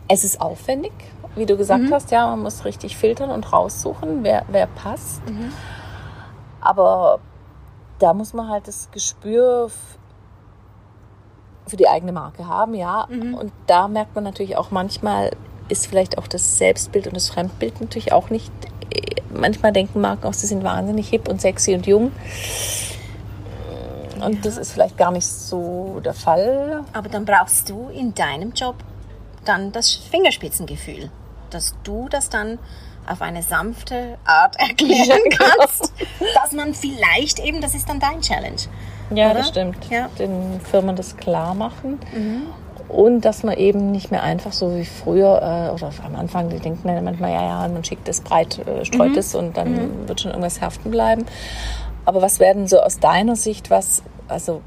es 0.06 0.22
ist 0.22 0.40
aufwendig, 0.40 0.92
wie 1.34 1.46
du 1.46 1.56
gesagt 1.56 1.82
mhm. 1.82 1.92
hast, 1.92 2.12
ja, 2.12 2.28
man 2.28 2.42
muss 2.42 2.64
richtig 2.64 2.96
filtern 2.96 3.30
und 3.30 3.52
raussuchen, 3.52 4.22
wer, 4.22 4.44
wer 4.48 4.68
passt. 4.68 5.28
Mhm. 5.28 5.52
Aber 6.60 7.18
da 7.98 8.14
muss 8.14 8.32
man 8.32 8.48
halt 8.48 8.68
das 8.68 8.88
Gespür 8.92 9.70
für 11.66 11.76
die 11.76 11.88
eigene 11.88 12.12
Marke 12.12 12.46
haben, 12.46 12.74
ja. 12.74 13.06
Mhm. 13.08 13.34
Und 13.34 13.52
da 13.66 13.88
merkt 13.88 14.14
man 14.14 14.24
natürlich 14.24 14.56
auch 14.56 14.70
manchmal, 14.70 15.30
ist 15.68 15.86
vielleicht 15.86 16.18
auch 16.18 16.26
das 16.26 16.58
Selbstbild 16.58 17.06
und 17.06 17.16
das 17.16 17.30
Fremdbild 17.30 17.80
natürlich 17.80 18.12
auch 18.12 18.30
nicht. 18.30 18.52
Manchmal 19.32 19.72
denken 19.72 20.00
Marken 20.00 20.26
auch, 20.26 20.34
sie 20.34 20.46
sind 20.46 20.62
wahnsinnig 20.62 21.08
hip 21.08 21.28
und 21.28 21.40
sexy 21.40 21.74
und 21.74 21.86
jung. 21.86 22.12
Und 24.20 24.34
ja. 24.34 24.40
das 24.42 24.56
ist 24.56 24.72
vielleicht 24.72 24.96
gar 24.96 25.10
nicht 25.10 25.26
so 25.26 26.00
der 26.04 26.14
Fall. 26.14 26.84
Aber 26.92 27.08
dann 27.08 27.24
brauchst 27.24 27.68
du 27.68 27.88
in 27.88 28.14
deinem 28.14 28.52
Job 28.52 28.76
dann 29.44 29.72
das 29.72 29.92
Fingerspitzengefühl, 29.94 31.10
dass 31.50 31.74
du 31.82 32.08
das 32.08 32.30
dann 32.30 32.58
auf 33.06 33.20
eine 33.20 33.42
sanfte 33.42 34.18
Art 34.24 34.56
erklären 34.58 35.20
kannst, 35.30 35.92
dass 36.34 36.52
man 36.52 36.74
vielleicht 36.74 37.38
eben, 37.38 37.60
das 37.60 37.74
ist 37.74 37.88
dann 37.88 38.00
dein 38.00 38.20
Challenge. 38.20 38.60
Ja, 39.10 39.26
oder? 39.26 39.40
das 39.40 39.48
stimmt. 39.48 39.90
Ja. 39.90 40.08
Den 40.18 40.60
Firmen 40.60 40.96
das 40.96 41.16
klar 41.16 41.54
machen. 41.54 41.98
Mhm. 42.14 42.42
Und 42.88 43.22
dass 43.22 43.42
man 43.42 43.56
eben 43.56 43.90
nicht 43.90 44.10
mehr 44.10 44.22
einfach 44.22 44.52
so 44.52 44.76
wie 44.76 44.84
früher 44.84 45.40
äh, 45.40 45.72
oder 45.72 45.90
am 46.04 46.14
Anfang, 46.16 46.50
die 46.50 46.58
denken 46.58 46.86
dann 46.86 47.02
manchmal, 47.02 47.32
ja, 47.32 47.42
ja, 47.42 47.68
man 47.68 47.82
schickt 47.82 48.08
es 48.08 48.20
breit, 48.20 48.58
äh, 48.66 48.84
streut 48.84 49.12
mhm. 49.12 49.18
es 49.18 49.34
und 49.34 49.56
dann 49.56 49.72
mhm. 49.72 50.08
wird 50.08 50.20
schon 50.20 50.30
irgendwas 50.30 50.60
haften 50.60 50.90
bleiben. 50.90 51.24
Aber 52.04 52.20
was 52.20 52.40
werden 52.40 52.66
so 52.66 52.80
aus 52.80 52.98
deiner 53.00 53.36
Sicht, 53.36 53.70
was, 53.70 54.02
also 54.28 54.60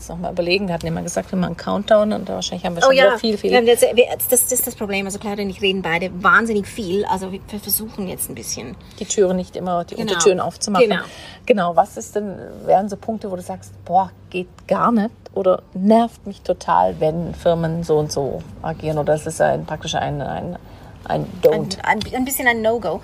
jetzt 0.00 0.08
nochmal 0.08 0.32
überlegen. 0.32 0.66
Wir 0.66 0.74
hatten 0.74 0.86
immer 0.86 1.02
gesagt, 1.02 1.30
wir 1.30 1.38
machen 1.38 1.50
einen 1.50 1.56
Countdown 1.56 2.12
und 2.12 2.28
wahrscheinlich 2.28 2.64
haben 2.64 2.74
wir 2.74 2.82
oh 2.82 2.86
schon 2.86 2.94
oh 2.94 3.10
ja. 3.10 3.18
viel, 3.18 3.36
viel. 3.36 3.64
Das, 3.64 4.28
das, 4.28 4.52
ist 4.52 4.66
das 4.66 4.74
Problem. 4.74 5.06
Also 5.06 5.18
Claudia 5.18 5.44
und 5.44 5.50
ich 5.50 5.60
reden 5.60 5.82
beide 5.82 6.10
wahnsinnig 6.22 6.66
viel. 6.66 7.04
Also 7.04 7.30
wir 7.32 7.40
versuchen 7.60 8.08
jetzt 8.08 8.28
ein 8.28 8.34
bisschen. 8.34 8.76
Die 8.98 9.04
Türen 9.04 9.36
nicht 9.36 9.56
immer, 9.56 9.84
die 9.84 9.94
genau. 9.94 10.08
Untertüren 10.08 10.40
aufzumachen. 10.40 10.88
Genau. 10.88 11.02
Genau. 11.46 11.76
Was 11.76 11.96
ist 11.96 12.16
denn, 12.16 12.36
wären 12.64 12.88
so 12.88 12.96
Punkte, 12.96 13.30
wo 13.30 13.36
du 13.36 13.42
sagst, 13.42 13.72
boah, 13.84 14.10
geht 14.30 14.48
gar 14.66 14.90
nicht 14.90 15.10
oder 15.34 15.62
nervt 15.74 16.26
mich 16.26 16.40
total, 16.42 16.98
wenn 16.98 17.34
Firmen 17.34 17.84
so 17.84 17.98
und 17.98 18.10
so 18.10 18.42
agieren 18.62 18.98
oder 18.98 19.14
ist 19.14 19.26
es 19.26 19.40
ein, 19.40 19.66
praktisch 19.66 19.94
ein, 19.94 20.20
ein, 20.22 20.58
ein 21.04 21.26
Don't? 21.42 21.78
Ein, 21.82 22.00
ein, 22.04 22.14
ein 22.14 22.24
bisschen 22.24 22.48
ein 22.48 22.62
No-Go. 22.62 23.00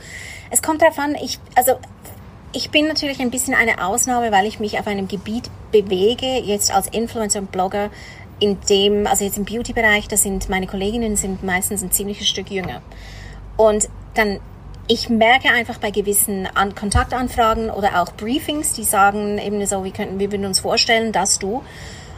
Es 0.51 0.63
kommt 0.63 0.83
darauf 0.83 0.99
an, 0.99 1.15
ich, 1.15 1.39
also 1.55 1.73
ich 2.53 2.71
bin 2.71 2.89
natürlich 2.89 3.21
ein 3.21 3.31
bisschen 3.31 3.55
eine 3.55 3.85
Ausnahme, 3.85 4.33
weil 4.33 4.47
ich 4.47 4.61
mich 4.61 4.79
auf 4.79 4.87
einem 4.87 5.09
Gebiet 5.09 5.51
bewege, 5.73 6.39
jetzt 6.39 6.73
als 6.73 6.89
Influencer 6.89 7.41
und 7.41 7.53
Blogger, 7.53 7.91
in 8.39 8.59
dem, 8.69 9.07
also 9.07 9.25
jetzt 9.25 9.39
im 9.39 9.45
Beauty-Bereich, 9.45 10.09
da 10.09 10.17
sind 10.17 10.49
meine 10.49 10.67
Kolleginnen 10.67 11.17
sind 11.17 11.43
meistens 11.43 11.83
ein 11.83 11.91
ziemliches 11.91 12.29
Stück 12.29 12.51
jünger. 12.51 12.83
Und 13.57 13.89
dann, 14.15 14.41
ich 14.89 15.09
merke 15.09 15.49
einfach 15.49 15.79
bei 15.79 15.91
gewissen 15.91 16.47
An 16.55 16.75
Kontaktanfragen 16.75 17.71
oder 17.71 18.03
auch 18.03 18.13
Briefings, 18.13 18.75
die 18.75 18.85
sagen 18.85 19.39
eben 19.39 19.65
so, 19.67 19.85
wir 19.85 19.93
könnten, 19.93 20.19
wir 20.19 20.31
würden 20.31 20.47
uns 20.47 20.61
vorstellen, 20.61 21.13
dass 21.13 21.39
du 21.39 21.63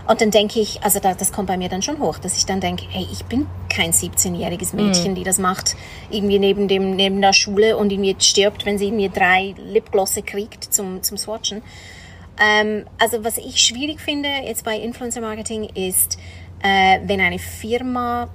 und 0.09 0.21
dann 0.23 0.31
denke 0.31 0.59
ich, 0.59 0.83
also 0.83 1.01
da, 1.01 1.15
das 1.15 1.33
kommt 1.33 1.49
bei 1.49 1.59
mir 1.59 1.69
dann 1.69 1.83
schon 1.83 1.99
hoch, 1.99 2.19
dass 2.19 2.37
ich 2.37 2.47
dann 2.47 2.61
denke, 2.61 2.85
hey, 2.89 3.07
ich 3.13 3.27
bin 3.27 3.47
kein 3.69 3.93
17-jähriges 3.93 4.75
Mädchen, 4.75 5.13
mhm. 5.13 5.15
die 5.17 5.25
das 5.25 5.39
macht, 5.39 5.77
irgendwie 6.11 6.39
neben 6.39 6.67
dem 6.67 6.97
neben 6.97 7.21
der 7.21 7.35
Schule 7.35 7.77
und 7.77 7.93
irgendwie 7.93 8.17
stirbt, 8.19 8.65
wenn 8.65 8.79
sie 8.79 8.91
mir 8.91 9.11
drei 9.11 9.55
Lipglosse 9.59 10.23
kriegt 10.23 10.73
zum 10.73 11.03
zum 11.03 11.19
Swatchen. 11.19 11.63
Ähm, 12.41 12.87
also 12.99 13.23
was 13.23 13.37
ich 13.37 13.59
schwierig 13.59 14.01
finde 14.01 14.29
jetzt 14.45 14.65
bei 14.65 14.79
Influencer 14.79 15.21
Marketing 15.21 15.65
ist, 15.75 16.19
äh, 16.63 17.01
wenn 17.05 17.21
eine 17.21 17.39
Firma 17.39 18.29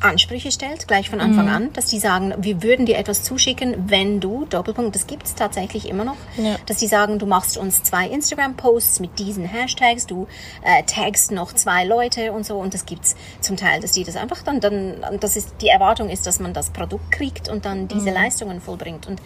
Ansprüche 0.00 0.52
stellt, 0.52 0.86
gleich 0.86 1.08
von 1.08 1.20
Anfang 1.20 1.46
mhm. 1.46 1.52
an, 1.52 1.72
dass 1.72 1.86
die 1.86 1.98
sagen, 1.98 2.34
wir 2.38 2.62
würden 2.62 2.86
dir 2.86 2.98
etwas 2.98 3.22
zuschicken, 3.22 3.88
wenn 3.88 4.20
du, 4.20 4.44
Doppelpunkt, 4.44 4.94
das 4.94 5.06
gibt 5.06 5.24
es 5.24 5.34
tatsächlich 5.34 5.88
immer 5.88 6.04
noch, 6.04 6.16
ja. 6.36 6.56
dass 6.66 6.78
die 6.78 6.88
sagen, 6.88 7.18
du 7.18 7.26
machst 7.26 7.56
uns 7.56 7.82
zwei 7.82 8.08
Instagram-Posts 8.08 9.00
mit 9.00 9.18
diesen 9.18 9.44
Hashtags, 9.44 10.06
du 10.06 10.26
äh, 10.62 10.82
tagst 10.84 11.30
noch 11.30 11.52
zwei 11.52 11.84
Leute 11.84 12.32
und 12.32 12.44
so 12.44 12.58
und 12.58 12.74
das 12.74 12.86
gibt's 12.86 13.16
zum 13.40 13.56
Teil, 13.56 13.80
dass 13.80 13.92
die 13.92 14.04
das 14.04 14.16
einfach 14.16 14.42
dann, 14.42 14.60
dann 14.60 14.96
das 15.20 15.36
ist, 15.36 15.54
die 15.60 15.68
Erwartung 15.68 16.10
ist, 16.10 16.26
dass 16.26 16.38
man 16.40 16.52
das 16.52 16.70
Produkt 16.70 17.10
kriegt 17.12 17.48
und 17.48 17.64
dann 17.64 17.88
diese 17.88 18.10
mhm. 18.10 18.16
Leistungen 18.16 18.60
vollbringt 18.60 19.06
und 19.06 19.20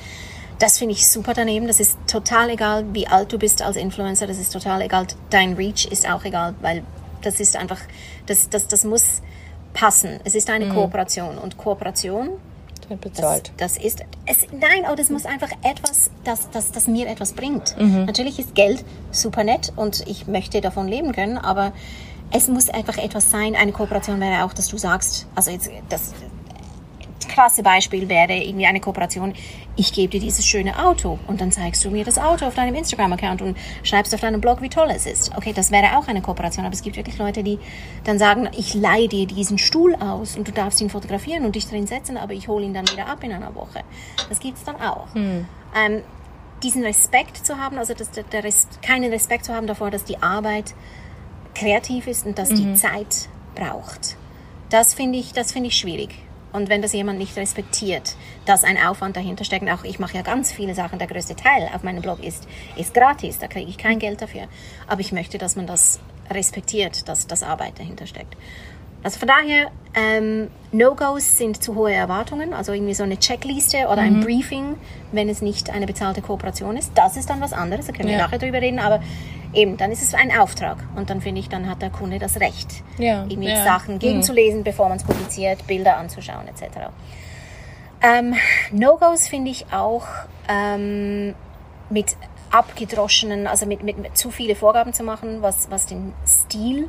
das 0.59 0.79
finde 0.79 0.95
ich 0.95 1.09
super 1.09 1.35
daneben. 1.35 1.67
Das 1.69 1.79
ist 1.79 1.97
total 2.07 2.51
egal, 2.51 2.85
wie 2.93 3.07
alt 3.07 3.33
du 3.33 3.39
bist 3.39 3.63
als 3.63 3.77
Influencer. 3.77 4.27
Das 4.27 4.39
ist 4.39 4.53
total 4.53 4.83
egal. 4.83 5.07
Dein 5.31 5.55
Reach 5.55 5.87
ist 5.87 6.09
auch 6.09 6.25
egal, 6.25 6.55
weil 6.61 6.83
das 7.23 7.41
ist 7.41 7.57
einfach, 7.57 7.79
das, 8.27 8.49
das, 8.49 8.67
das 8.67 8.85
muss, 8.85 9.23
passen. 9.73 10.21
Es 10.25 10.35
ist 10.35 10.51
eine 10.51 10.67
mhm. 10.67 10.75
Kooperation 10.75 11.39
und 11.39 11.57
Kooperation 11.57 12.31
bezahlt. 12.97 13.53
Das, 13.59 13.75
das, 13.75 13.85
ist 13.85 14.05
es, 14.27 14.47
nein, 14.53 14.85
oh, 14.91 14.95
das 14.95 15.11
muss 15.11 15.27
einfach 15.27 15.51
etwas, 15.63 16.11
das, 16.25 16.51
das, 16.51 16.73
das 16.73 16.87
mir 16.87 17.09
etwas 17.09 17.35
bringt. 17.35 17.77
Mhm. 17.79 18.07
Natürlich 18.07 18.39
ist 18.39 18.55
Geld 18.55 18.85
super 19.11 19.45
nett 19.45 19.73
und 19.77 20.07
ich 20.07 20.27
möchte 20.27 20.61
davon 20.61 20.89
leben 20.89 21.13
können, 21.13 21.39
aber 21.39 21.73
es 22.31 22.49
muss 22.49 22.69
einfach 22.69 22.99
etwas 22.99 23.31
sein. 23.31 23.57
Eine 23.57 23.73
Kooperation 23.73 24.21
wäre 24.21 24.45
auch, 24.45 24.53
dass 24.53 24.69
du 24.69 24.79
sagst, 24.79 25.27
also 25.35 25.51
jetzt 25.51 25.71
das 25.89 26.15
krasse 27.38 27.62
Beispiel 27.62 28.09
wäre 28.09 28.35
irgendwie 28.35 28.66
eine 28.66 28.80
Kooperation. 28.80 29.33
Ich 29.76 29.92
gebe 29.92 30.09
dir 30.09 30.18
dieses 30.18 30.45
schöne 30.45 30.85
Auto 30.85 31.21
und 31.28 31.40
dann 31.40 31.52
zeigst 31.52 31.85
du 31.85 31.90
mir 31.90 32.04
das 32.04 32.18
Auto 32.18 32.47
auf 32.47 32.57
deinem 32.57 32.75
Instagram-Account 32.75 33.42
und 33.42 33.57
schreibst 33.85 34.12
auf 34.12 34.21
deinem 34.21 34.40
Blog, 34.40 34.61
wie 34.61 34.68
toll 34.68 34.88
es 34.90 35.07
ist. 35.07 35.30
Okay, 35.37 35.52
das 35.52 35.71
wäre 35.71 35.97
auch 35.97 36.09
eine 36.09 36.21
Kooperation, 36.21 36.64
aber 36.64 36.75
es 36.75 36.83
gibt 36.83 36.97
wirklich 36.97 37.16
Leute, 37.16 37.45
die 37.45 37.61
dann 38.02 38.18
sagen, 38.18 38.49
ich 38.59 38.75
leihe 38.75 39.07
dir 39.07 39.25
diesen 39.25 39.57
Stuhl 39.57 39.95
aus 39.95 40.37
und 40.37 40.49
du 40.49 40.52
darfst 40.52 40.80
ihn 40.80 40.90
fotografieren 40.90 41.45
und 41.45 41.54
dich 41.54 41.68
drin 41.68 41.87
setzen, 41.87 42.16
aber 42.16 42.33
ich 42.33 42.49
hole 42.49 42.64
ihn 42.64 42.75
dann 42.75 42.88
wieder 42.90 43.07
ab 43.07 43.23
in 43.23 43.30
einer 43.30 43.54
Woche. 43.54 43.85
Das 44.28 44.40
gibt 44.40 44.59
es 44.59 44.64
dann 44.64 44.75
auch. 44.75 45.14
Hm. 45.14 45.47
Ähm, 45.76 46.02
diesen 46.64 46.83
Respekt 46.83 47.37
zu 47.47 47.57
haben, 47.57 47.78
also 47.78 47.95
das, 47.95 48.11
der, 48.11 48.25
der 48.25 48.42
Res 48.42 48.66
keinen 48.83 49.12
Respekt 49.12 49.45
zu 49.45 49.54
haben 49.54 49.68
davor, 49.68 49.92
dass 49.92 50.02
die 50.02 50.21
Arbeit 50.21 50.75
kreativ 51.54 52.09
ist 52.09 52.26
und 52.26 52.37
dass 52.37 52.50
mhm. 52.50 52.57
die 52.57 52.75
Zeit 52.75 53.28
braucht. 53.54 54.16
Das 54.71 54.92
finde 54.92 55.21
ich, 55.21 55.33
das 55.33 55.52
finde 55.52 55.68
ich 55.68 55.76
schwierig. 55.76 56.16
Und 56.59 56.69
wenn 56.69 56.83
das 56.83 56.93
jemand 56.93 57.21
nicht 57.21 57.37
respektiert, 57.37 58.17
dass 58.45 58.65
ein 58.65 58.79
Aufwand 58.79 59.17
dahinter 59.17 59.45
steckt, 59.45 59.71
auch 59.71 59.85
ich 59.85 60.00
mache 60.00 60.17
ja 60.17 60.23
ganz 60.23 60.50
viele 60.50 60.75
Sachen, 60.75 60.99
der 60.99 61.07
größte 61.07 61.37
Teil 61.37 61.71
auf 61.73 61.85
meinem 61.85 62.03
Blog 62.03 62.21
ist, 62.21 62.49
ist 62.75 62.95
gratis, 62.95 63.38
da 63.38 63.47
kriege 63.47 63.71
ich 63.71 63.79
kein 63.79 64.00
Geld 64.00 64.21
dafür. 64.21 64.49
Aber 64.88 65.00
ich 65.00 65.12
möchte, 65.12 65.38
dass 65.38 65.55
man 65.55 65.69
das 65.69 66.00
respektiert, 66.29 67.09
dass 67.09 67.29
das 67.29 67.45
Arbeit 67.45 67.79
dahinter 67.79 68.09
steckt. 68.09 68.37
Also 69.05 69.21
von 69.21 69.29
daher, 69.29 69.71
ähm, 69.95 70.49
No-Gos 70.73 71.38
sind 71.38 71.62
zu 71.62 71.77
hohe 71.77 71.93
Erwartungen, 71.93 72.53
also 72.53 72.73
irgendwie 72.73 72.95
so 72.95 73.05
eine 73.05 73.21
Checkliste 73.21 73.87
oder 73.87 73.99
ein 73.99 74.17
mhm. 74.17 74.25
Briefing, 74.25 74.75
wenn 75.12 75.29
es 75.29 75.41
nicht 75.41 75.71
eine 75.71 75.87
bezahlte 75.87 76.23
Kooperation 76.23 76.77
ist. 76.77 76.91
Das 76.97 77.17
ist 77.17 77.31
dann 77.31 77.41
was 77.41 77.53
anderes, 77.53 77.87
da 77.87 77.93
können 77.93 78.09
ja. 78.09 78.17
wir 78.17 78.25
nachher 78.25 78.38
drüber 78.41 78.61
reden, 78.61 78.81
aber 78.81 79.00
eben, 79.52 79.76
dann 79.76 79.90
ist 79.90 80.02
es 80.02 80.14
ein 80.14 80.37
Auftrag 80.37 80.78
und 80.97 81.11
dann 81.11 81.21
finde 81.21 81.40
ich, 81.40 81.49
dann 81.49 81.69
hat 81.69 81.83
der 81.83 81.90
Kunde 81.90 82.19
das 82.19 82.40
Recht, 82.40 82.83
ja. 82.99 83.25
irgendwie 83.28 83.49
ja. 83.49 83.64
Sachen 83.64 83.95
mhm. 83.95 83.99
gegenzulesen, 84.00 84.61
mhm. 84.61 84.64
bevor 84.64 84.88
man 84.88 84.99
es 84.99 85.05
publiziert, 85.05 85.67
Bilder 85.67 85.97
anzuschauen 85.97 86.47
etc. 86.49 86.88
Ähm, 88.00 88.35
No-Gos 88.71 89.28
finde 89.28 89.50
ich 89.50 89.67
auch 89.73 90.07
ähm, 90.49 91.35
mit 91.90 92.17
abgedroschenen, 92.50 93.47
also 93.47 93.67
mit, 93.67 93.83
mit, 93.83 93.99
mit, 93.99 94.17
zu 94.17 94.31
viele 94.31 94.55
Vorgaben 94.55 94.93
zu 94.93 95.02
machen, 95.02 95.43
was, 95.43 95.71
was 95.71 95.87
den 95.87 96.12
Stil 96.26 96.88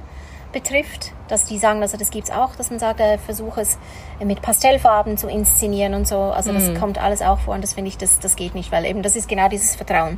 betrifft, 0.52 1.12
dass 1.28 1.46
die 1.46 1.60
sagen, 1.60 1.82
also 1.82 1.98
das 1.98 2.10
gibt's 2.10 2.32
auch, 2.32 2.56
dass 2.56 2.70
man 2.72 2.80
sagt, 2.80 3.00
äh, 3.00 3.18
versuche 3.18 3.62
es 3.62 3.78
mit 4.24 4.42
Pastellfarben 4.42 5.18
zu 5.18 5.28
inszenieren 5.28 5.94
und 5.94 6.08
so. 6.08 6.18
Also 6.18 6.52
das 6.52 6.74
kommt 6.80 6.98
alles 6.98 7.22
auch 7.22 7.40
vor 7.40 7.54
und 7.54 7.64
das 7.64 7.74
finde 7.74 7.90
ich, 7.90 7.98
das, 7.98 8.20
das 8.20 8.36
geht 8.36 8.56
nicht, 8.56 8.72
weil 8.72 8.86
eben 8.86 9.04
das 9.04 9.16
ist 9.16 9.28
genau 9.28 9.48
dieses 9.48 9.76
Vertrauen, 9.76 10.18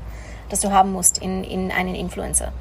das 0.52 0.62
du 0.62 0.72
haben 0.72 0.92
musst 0.92 1.18
in, 1.20 1.44
in 1.44 1.72
einen 1.72 1.96
Influencer. 1.96 2.52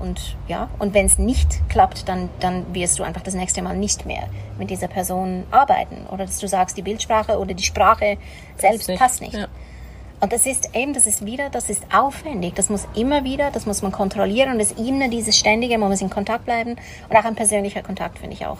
Und 0.00 0.36
ja, 0.46 0.68
und 0.78 0.94
wenn 0.94 1.06
es 1.06 1.18
nicht 1.18 1.68
klappt, 1.68 2.08
dann, 2.08 2.28
dann 2.38 2.72
wirst 2.72 2.98
du 2.98 3.02
einfach 3.02 3.22
das 3.22 3.34
nächste 3.34 3.62
Mal 3.62 3.76
nicht 3.76 4.06
mehr 4.06 4.28
mit 4.56 4.70
dieser 4.70 4.86
Person 4.86 5.42
arbeiten. 5.50 6.06
Oder 6.12 6.24
dass 6.26 6.38
du 6.38 6.46
sagst, 6.46 6.76
die 6.76 6.82
Bildsprache 6.82 7.38
oder 7.38 7.52
die 7.54 7.64
Sprache 7.64 8.16
selbst 8.56 8.88
nicht. 8.88 8.98
passt 9.00 9.20
nicht. 9.20 9.34
Ja. 9.34 9.48
Und 10.20 10.32
das 10.32 10.46
ist 10.46 10.74
eben, 10.74 10.94
das 10.94 11.06
ist 11.06 11.24
wieder, 11.24 11.48
das 11.50 11.68
ist 11.70 11.82
aufwendig. 11.92 12.54
Das 12.54 12.70
muss 12.70 12.86
immer 12.94 13.24
wieder, 13.24 13.50
das 13.50 13.66
muss 13.66 13.82
man 13.82 13.90
kontrollieren 13.92 14.52
und 14.52 14.60
es 14.60 14.72
ist 14.72 14.78
immer 14.78 15.08
dieses 15.08 15.36
ständige, 15.36 15.78
man 15.78 15.90
muss 15.90 16.00
in 16.00 16.10
Kontakt 16.10 16.44
bleiben. 16.44 16.76
Und 17.08 17.16
auch 17.16 17.24
ein 17.24 17.34
persönlicher 17.34 17.82
Kontakt 17.82 18.18
finde 18.18 18.34
ich 18.34 18.46
auch 18.46 18.58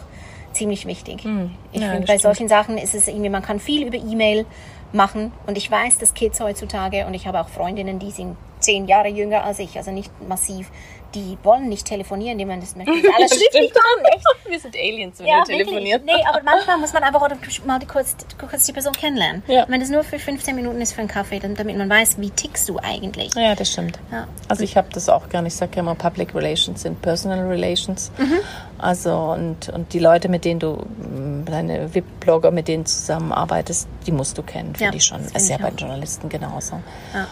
ziemlich 0.53 0.85
wichtig. 0.87 1.25
Ich 1.71 1.81
Ja, 1.81 1.91
finde, 1.91 2.07
bei 2.07 2.17
stimmt. 2.17 2.21
solchen 2.21 2.47
Sachen 2.49 2.77
ist 2.77 2.95
es 2.95 3.07
irgendwie, 3.07 3.29
man 3.29 3.43
kann 3.43 3.59
viel 3.59 3.85
über 3.87 3.97
E-Mail 3.97 4.45
machen. 4.93 5.31
Und 5.47 5.57
ich 5.57 5.69
weiß, 5.69 5.99
dass 5.99 6.13
Kids 6.13 6.39
heutzutage, 6.39 7.05
und 7.05 7.13
ich 7.13 7.27
habe 7.27 7.39
auch 7.39 7.49
Freundinnen, 7.49 7.99
die 7.99 8.11
sind 8.11 8.35
zehn 8.69 8.87
Jahre 8.87 9.07
jünger 9.09 9.43
als 9.43 9.59
ich, 9.59 9.77
also 9.77 9.91
nicht 9.91 10.11
massiv, 10.27 10.69
die 11.15 11.39
wollen 11.41 11.69
nicht 11.69 11.87
telefonieren, 11.87 12.37
die 12.37 12.45
man 12.45 12.59
das 12.59 12.75
möchte 12.75 12.91
alles 13.17 13.31
schriftlich 13.35 13.73
machen, 13.73 14.05
echt. 14.15 14.25
Wir 14.47 14.59
sind 14.59 14.75
Aliens, 14.75 15.17
wenn 15.19 15.25
Ja, 15.25 15.37
wir 15.39 15.43
telefonieren. 15.45 16.01
Wirklich. 16.05 16.17
Nee, 16.17 16.23
aber 16.29 16.41
manchmal 16.45 16.77
muss 16.77 16.93
man 16.93 17.01
einfach 17.03 17.19
mal 17.65 17.79
die 17.79 17.87
kurz, 17.87 18.15
kurz 18.37 18.65
die 18.65 18.73
Person 18.73 18.93
kennenlernen. 18.93 19.41
Ja. 19.47 19.65
Wenn 19.67 19.81
es 19.81 19.89
nur 19.89 20.03
für 20.03 20.19
15 20.19 20.55
Minuten 20.55 20.79
ist 20.81 20.93
für 20.93 20.99
einen 20.99 21.07
Kaffee, 21.07 21.39
dann, 21.39 21.55
damit 21.55 21.75
man 21.77 21.89
weiß, 21.89 22.19
wie 22.19 22.29
tickst 22.29 22.69
du 22.69 22.77
eigentlich. 22.77 23.33
Ja, 23.33 23.55
das 23.55 23.71
stimmt. 23.71 23.97
Ja. 24.11 24.27
Also 24.49 24.63
ich 24.63 24.77
habe 24.77 24.89
das 24.93 25.09
auch 25.09 25.29
gerne. 25.29 25.47
Ich 25.47 25.55
sage 25.55 25.71
ja 25.75 25.79
immer, 25.81 25.95
Public 25.95 26.35
Relations 26.35 26.79
sind 26.79 27.01
Personal 27.01 27.39
Relations. 27.47 28.11
Mhm. 28.19 28.37
Also 28.77 29.11
und, 29.15 29.69
und 29.69 29.91
die 29.93 29.99
Leute, 29.99 30.29
mit 30.29 30.45
denen 30.45 30.59
du, 30.59 30.73
mh, 30.75 31.49
deine 31.49 31.91
VIP-Blogger, 31.93 32.51
mit 32.51 32.67
denen 32.67 32.83
du 32.83 32.89
zusammenarbeitest, 32.89 33.87
die 34.05 34.11
musst 34.11 34.37
du 34.37 34.43
kennen, 34.43 34.75
finde 34.75 34.93
Ja, 34.93 34.97
ich 34.97 35.05
schon. 35.05 35.23
das 35.23 35.33
Das 35.33 35.41
ist 35.43 35.49
ja 35.49 35.57
bei 35.57 35.69
auch. 35.69 35.73
Journalisten 35.79 36.29
genauso. 36.29 36.75
Ja. 37.15 37.25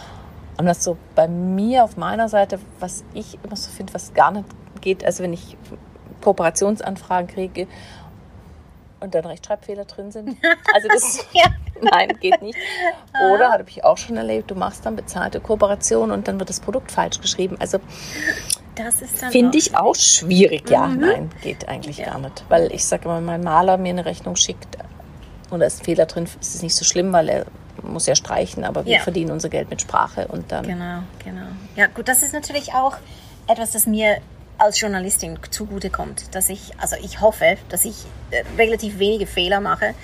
Und 0.58 0.66
was 0.66 0.82
so 0.84 0.96
bei 1.14 1.28
mir 1.28 1.84
auf 1.84 1.96
meiner 1.96 2.28
Seite, 2.28 2.58
was 2.80 3.04
ich 3.14 3.38
immer 3.44 3.56
so 3.56 3.70
finde, 3.70 3.94
was 3.94 4.12
gar 4.12 4.30
nicht 4.32 4.44
geht, 4.80 5.04
also 5.04 5.22
wenn 5.22 5.32
ich 5.32 5.56
Kooperationsanfragen 6.20 7.28
kriege 7.28 7.66
und 9.00 9.14
dann 9.14 9.24
Rechtschreibfehler 9.24 9.84
drin 9.84 10.10
sind. 10.10 10.36
Also 10.74 10.88
das 10.88 11.24
Ja. 11.32 11.44
nein, 11.80 12.18
geht 12.20 12.42
nicht. 12.42 12.58
Oder 13.32 13.52
habe 13.52 13.64
ich 13.68 13.84
auch 13.84 13.96
schon 13.96 14.16
erlebt, 14.16 14.50
du 14.50 14.54
machst 14.56 14.84
dann 14.84 14.96
bezahlte 14.96 15.40
Kooperation 15.40 16.10
und 16.10 16.26
dann 16.28 16.38
wird 16.40 16.50
das 16.50 16.60
Produkt 16.60 16.90
falsch 16.90 17.20
geschrieben. 17.20 17.56
Also 17.60 17.78
Das 18.74 19.00
ist 19.00 19.22
dann 19.22 19.30
finde 19.30 19.58
ich 19.58 19.76
auch 19.76 19.94
schwierig. 19.94 20.68
Ja, 20.70 20.88
nein, 20.88 21.30
geht 21.42 21.68
eigentlich 21.68 21.98
Ja. 21.98 22.06
gar 22.10 22.18
nicht. 22.18 22.44
Weil 22.48 22.72
ich 22.72 22.84
sage 22.84 23.04
immer, 23.04 23.18
wenn 23.18 23.24
mein 23.24 23.42
Maler 23.44 23.76
mir 23.78 23.90
eine 23.90 24.04
Rechnung 24.04 24.34
schickt 24.36 24.76
und 25.50 25.60
da 25.60 25.66
ist 25.66 25.80
ein 25.82 25.84
Fehler 25.84 26.06
drin, 26.06 26.24
ist 26.24 26.54
es 26.56 26.62
nicht 26.62 26.74
so 26.74 26.84
schlimm, 26.84 27.12
weil 27.12 27.28
er 27.28 27.46
muss 27.82 28.06
ja 28.06 28.14
streichen, 28.14 28.64
aber 28.64 28.84
wir 28.84 28.94
Ja. 28.96 29.00
verdienen 29.00 29.30
unser 29.30 29.48
Geld 29.48 29.70
mit 29.70 29.80
Sprache 29.80 30.26
und 30.28 30.50
dann 30.52 30.64
Genau, 30.66 31.02
genau. 31.24 31.46
Ja, 31.76 31.86
gut, 31.86 32.08
das 32.08 32.22
ist 32.22 32.32
natürlich 32.32 32.74
auch 32.74 32.96
etwas, 33.46 33.72
das 33.72 33.86
mir 33.86 34.18
als 34.58 34.80
Journalistin 34.80 35.38
zugutekommt, 35.50 36.34
dass 36.34 36.48
ich, 36.48 36.72
also 36.78 36.96
ich 37.00 37.20
hoffe, 37.20 37.56
dass 37.68 37.84
ich 37.84 37.94
äh, 38.30 38.42
relativ 38.56 38.98
wenige 38.98 39.26
Fehler 39.26 39.60
mache. 39.60 39.94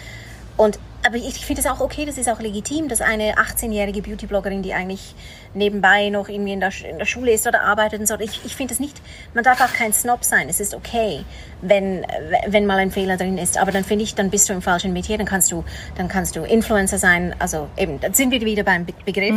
Und 0.57 0.78
aber 1.06 1.16
ich 1.16 1.44
finde 1.44 1.61
es 1.61 1.66
auch 1.66 1.80
okay, 1.80 2.06
das 2.06 2.18
ist 2.18 2.28
auch 2.28 2.40
legitim, 2.40 2.88
dass 2.88 3.00
eine 3.00 3.34
18-jährige 3.34 4.02
Beauty-Bloggerin, 4.02 4.62
die 4.62 4.73
eigentlich 4.73 5.14
nebenbei 5.52 6.08
noch 6.08 6.28
irgendwie 6.28 6.52
in 6.52 6.61
der, 6.61 6.73
in 6.88 6.99
der 6.99 7.04
Schule 7.04 7.32
ist 7.32 7.46
oder 7.46 7.62
arbeitet 7.62 8.00
und 8.00 8.06
so, 8.06 8.18
ich, 8.18 8.40
ich 8.44 8.56
finde 8.56 8.75
es 8.75 8.80
nicht, 8.80 9.00
man 9.34 9.44
darf 9.44 9.61
auch 9.61 9.73
kein 9.73 9.92
Snob 9.92 10.25
sein. 10.25 10.49
Es 10.49 10.61
ist 10.61 10.75
okay, 10.75 11.25
wenn, 11.61 12.06
wenn 12.46 12.66
mal 12.66 12.78
ein 12.78 12.90
Fehler 12.90 13.16
drin 13.16 13.38
ist. 13.38 13.58
Aber 13.58 13.70
dann 13.70 13.84
finde 13.84 14.04
ich, 14.04 14.14
dann 14.14 14.30
bist 14.30 14.49
du 14.49 14.52
im 14.52 14.62
falschen 14.62 14.92
Metier, 14.92 15.18
dann 15.18 15.26
kannst 15.26 15.52
du, 15.52 15.64
dann 15.96 16.08
kannst 16.08 16.37
du 16.37 16.42
Influencer 16.42 16.99
sein. 16.99 17.34
Also 17.38 17.68
eben, 17.76 18.00
dann 18.00 18.14
sind 18.14 18.30
wir 18.30 18.40
wieder 18.40 18.62
beim 18.62 18.87
Be 18.87 18.94
Begriff. 19.04 19.34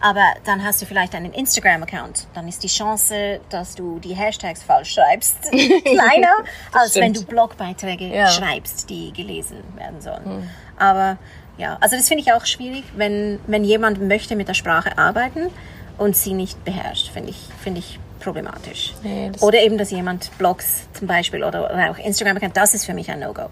Aber 0.00 0.24
dann 0.44 0.64
hast 0.64 0.80
du 0.80 0.86
vielleicht 0.86 1.14
einen 1.14 1.32
Instagram-Account. 1.32 2.26
Dann 2.34 2.48
ist 2.48 2.62
die 2.62 2.68
Chance, 2.68 3.40
dass 3.50 3.74
du 3.74 3.98
die 3.98 4.14
Hashtags 4.14 4.62
falsch 4.62 4.94
schreibst, 4.94 5.36
kleiner, 5.50 6.32
als 6.72 6.94
wenn 6.96 7.14
stimmt. 7.14 7.16
du 7.18 7.24
Blogbeiträge 7.34 8.06
Ja. 8.06 8.28
schreibst, 8.30 8.88
die 8.88 9.12
gelesen 9.12 9.58
werden 9.76 10.00
sollen. 10.00 10.48
Aber 10.78 11.18
ja, 11.58 11.76
also 11.80 11.96
das 11.96 12.08
finde 12.08 12.22
ich 12.24 12.32
auch 12.32 12.46
schwierig, 12.46 12.84
wenn, 12.96 13.38
wenn 13.46 13.62
jemand 13.64 14.00
möchte 14.00 14.36
mit 14.36 14.48
der 14.48 14.54
Sprache 14.54 14.96
arbeiten 14.96 15.48
und 15.98 16.16
sie 16.16 16.32
nicht 16.32 16.64
beherrscht, 16.64 17.10
finde 17.12 17.30
ich, 17.30 17.48
finde 17.62 17.80
ich 17.80 17.98
problematisch. 18.20 18.94
Nee, 19.02 19.30
oder 19.40 19.60
eben, 19.60 19.76
dass 19.76 19.90
jemand 19.90 20.30
Blogs 20.38 20.88
zum 20.94 21.06
Beispiel 21.08 21.44
oder, 21.44 21.70
oder 21.72 21.90
auch 21.90 21.98
Instagram-Account, 21.98 22.56
das 22.56 22.72
ist 22.74 22.86
für 22.86 22.94
mich 22.94 23.10
ein 23.10 23.20
No-Go. 23.20 23.50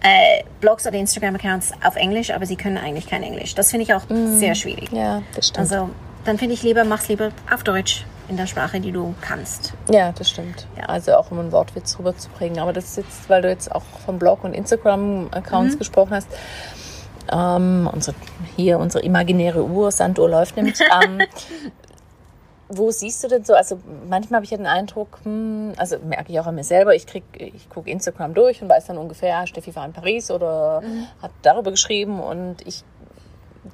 Äh, 0.00 0.44
Blogs 0.60 0.86
oder 0.86 0.96
Instagram-Accounts 0.96 1.72
auf 1.84 1.96
Englisch, 1.96 2.30
aber 2.30 2.46
sie 2.46 2.56
können 2.56 2.78
eigentlich 2.78 3.06
kein 3.08 3.22
Englisch. 3.22 3.54
Das 3.54 3.70
finde 3.70 3.84
ich 3.84 3.94
auch 3.94 4.02
sehr 4.08 4.54
schwierig. 4.54 4.90
ja, 4.92 5.22
das 5.34 5.48
stimmt. 5.48 5.58
Also 5.72 5.90
dann 6.24 6.38
finde 6.38 6.54
ich 6.54 6.62
lieber, 6.62 6.84
mach's 6.84 7.08
lieber 7.08 7.30
auf 7.52 7.64
Deutsch 7.64 8.04
in 8.28 8.36
der 8.36 8.46
Sprache, 8.46 8.78
die 8.78 8.92
du 8.92 9.14
kannst. 9.20 9.72
Ja, 9.90 10.12
das 10.12 10.30
stimmt. 10.30 10.66
Ja. 10.76 10.84
Also 10.84 11.14
auch 11.14 11.30
um 11.30 11.38
einen 11.40 11.50
Wortwitz 11.50 11.98
rüberzubringen. 11.98 12.58
Aber 12.58 12.72
das 12.72 12.84
ist 12.84 12.96
jetzt, 12.98 13.28
weil 13.30 13.40
du 13.42 13.48
jetzt 13.48 13.72
auch 13.74 13.82
vom 14.04 14.18
Blog 14.18 14.44
und 14.44 14.52
Instagram-Accounts 14.54 15.74
Mhm. 15.74 15.78
gesprochen 15.78 16.14
hast. 16.14 16.28
Ähm, 17.32 17.88
unsere, 17.92 18.14
hier 18.56 18.78
unsere 18.78 19.04
imaginäre 19.04 19.64
Uhr, 19.64 19.90
Sanduhr 19.90 20.28
läuft 20.30 20.56
nämlich. 20.56 20.78
ähm, 21.04 21.20
wo 22.68 22.90
siehst 22.90 23.24
du 23.24 23.28
denn 23.28 23.44
so? 23.44 23.54
Also 23.54 23.78
manchmal 24.08 24.38
habe 24.38 24.44
ich 24.44 24.50
ja 24.50 24.56
den 24.58 24.66
Eindruck, 24.66 25.18
hm, 25.22 25.72
also 25.76 25.96
merke 26.00 26.30
ich 26.32 26.38
auch 26.40 26.46
an 26.46 26.54
mir 26.54 26.64
selber, 26.64 26.94
ich 26.94 27.06
krieg, 27.06 27.24
ich 27.36 27.68
gucke 27.70 27.90
Instagram 27.90 28.34
durch 28.34 28.60
und 28.62 28.68
weiß 28.68 28.86
dann 28.86 28.98
ungefähr, 28.98 29.30
ja, 29.30 29.46
Steffi 29.46 29.74
war 29.74 29.84
in 29.86 29.92
Paris 29.92 30.30
oder 30.30 30.82
hat 31.22 31.30
darüber 31.42 31.70
geschrieben 31.70 32.20
und 32.20 32.56
ich 32.66 32.84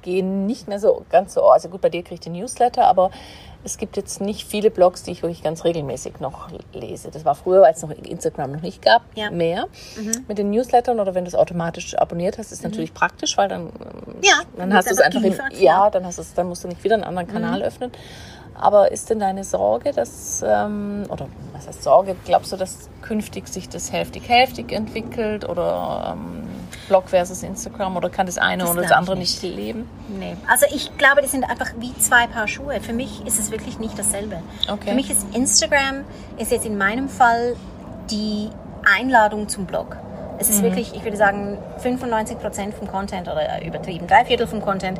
gehe 0.01 0.23
nicht 0.23 0.67
mehr 0.67 0.79
so 0.79 1.05
ganz 1.09 1.33
so, 1.33 1.43
also 1.49 1.69
gut, 1.69 1.81
bei 1.81 1.89
dir 1.89 2.03
kriege 2.03 2.15
ich 2.15 2.19
den 2.21 2.33
Newsletter, 2.33 2.85
aber 2.85 3.11
es 3.63 3.77
gibt 3.77 3.97
jetzt 3.97 4.21
nicht 4.21 4.47
viele 4.47 4.69
Blogs, 4.69 5.01
die 5.03 5.11
ich 5.11 5.23
wirklich 5.23 5.41
ganz 5.41 5.63
regelmäßig 5.63 6.19
noch 6.19 6.49
lese. 6.73 7.09
Das 7.09 7.25
war 7.25 7.33
früher, 7.33 7.65
als 7.65 7.77
es 7.77 7.83
noch 7.83 7.91
Instagram 7.91 8.51
noch 8.51 8.61
nicht 8.61 8.81
gab, 8.83 9.01
Ja. 9.15 9.31
mehr. 9.31 9.65
Mit 10.27 10.37
den 10.37 10.51
Newslettern 10.51 10.99
oder 10.99 11.15
wenn 11.15 11.23
du 11.25 11.29
es 11.29 11.35
automatisch 11.35 11.97
abonniert 11.97 12.37
hast, 12.37 12.51
ist 12.51 12.63
natürlich 12.63 12.93
praktisch, 12.93 13.35
weil 13.37 13.49
dann, 13.49 13.67
ähm, 13.67 13.71
Ja, 14.21 14.35
dann 14.55 14.69
wird 14.69 14.77
hast 14.77 14.89
du 14.89 14.93
es 14.93 14.99
einfach 15.01 15.19
einfach, 15.23 15.45
in, 15.45 15.49
geliefert, 15.49 15.59
ja. 15.59 15.87
Mhm. 15.87 15.91
dann 15.93 16.05
hast 16.05 16.17
du 16.19 16.21
es, 16.21 16.33
dann 16.35 16.47
musst 16.47 16.63
du 16.63 16.67
nicht 16.67 16.83
wieder 16.83 16.93
einen 16.95 17.03
anderen 17.03 17.27
Kanal 17.27 17.63
öffnen. 17.63 17.91
Aber 18.57 18.91
ist 18.91 19.09
denn 19.09 19.19
deine 19.19 19.43
Sorge, 19.43 19.91
dass, 19.91 20.43
ähm, 20.47 21.03
oder 21.09 21.27
was 21.53 21.67
heißt 21.67 21.83
Sorge, 21.83 22.15
glaubst 22.25 22.53
du, 22.53 22.57
dass 22.57 22.89
künftig 23.01 23.47
sich 23.47 23.67
das 23.69 23.91
hälftig-hälftig 23.91 24.71
entwickelt 24.71 25.47
oder 25.47 26.15
ähm, 26.15 26.47
Blog 26.87 27.09
versus 27.09 27.43
Instagram 27.43 27.97
oder 27.97 28.09
kann 28.09 28.25
das 28.25 28.37
eine 28.37 28.63
Das 28.63 28.71
oder 28.71 28.81
das 28.83 28.91
andere 28.91 29.17
nicht. 29.17 29.43
nicht 29.43 29.55
leben? 29.55 29.89
Nee. 30.07 30.37
Also 30.49 30.65
ich 30.73 30.97
glaube, 30.97 31.21
die 31.21 31.27
sind 31.27 31.43
einfach 31.43 31.71
wie 31.79 31.95
zwei 31.97 32.27
Paar 32.27 32.47
Schuhe. 32.47 32.79
Für 32.79 32.93
mich 32.93 33.25
ist 33.25 33.39
es 33.39 33.51
wirklich 33.51 33.79
nicht 33.79 33.99
dasselbe. 33.99 34.41
Okay. 34.69 34.89
Für 34.89 34.95
mich 34.95 35.11
ist 35.11 35.25
Instagram, 35.33 36.05
ist 36.37 36.51
jetzt 36.51 36.65
in 36.65 36.77
meinem 36.77 37.09
Fall 37.09 37.55
die 38.09 38.49
Einladung 38.85 39.49
zum 39.49 39.65
Blog. 39.65 39.97
Es 40.37 40.47
Mhm. 40.49 40.53
ist 40.55 40.63
wirklich, 40.63 40.93
ich 40.95 41.03
würde 41.03 41.17
sagen, 41.17 41.57
95% 41.81 42.73
vom 42.73 42.87
Content 42.89 43.27
oder 43.27 43.63
übertrieben, 43.65 44.05
drei 44.07 44.25
Viertel 44.25 44.47
vom 44.47 44.61
Content 44.61 44.99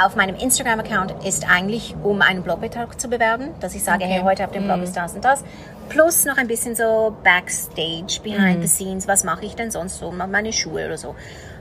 auf 0.00 0.14
meinem 0.16 0.36
Instagram-Account 0.36 1.24
ist 1.24 1.48
eigentlich, 1.50 1.94
um 2.02 2.22
einen 2.22 2.42
Blogbeitrag 2.42 3.00
zu 3.00 3.08
bewerben, 3.08 3.50
dass 3.60 3.74
ich 3.74 3.82
sage, 3.82 4.04
Okay. 4.04 4.12
hey, 4.14 4.22
heute 4.22 4.44
auf 4.44 4.52
dem 4.52 4.64
Blog 4.64 4.82
ist 4.82 4.96
das 4.96 5.14
und 5.14 5.24
das. 5.24 5.42
Plus 5.88 6.24
noch 6.26 6.36
ein 6.36 6.46
bisschen 6.48 6.76
so 6.76 7.16
Backstage, 7.24 8.20
behind 8.22 8.60
the 8.62 8.68
scenes, 8.68 9.08
was 9.08 9.24
mache 9.24 9.44
ich 9.46 9.56
denn 9.56 9.70
sonst 9.70 9.98
so, 9.98 10.10
meine 10.10 10.52
Schuhe 10.52 10.84
oder 10.86 10.98
so. 10.98 11.14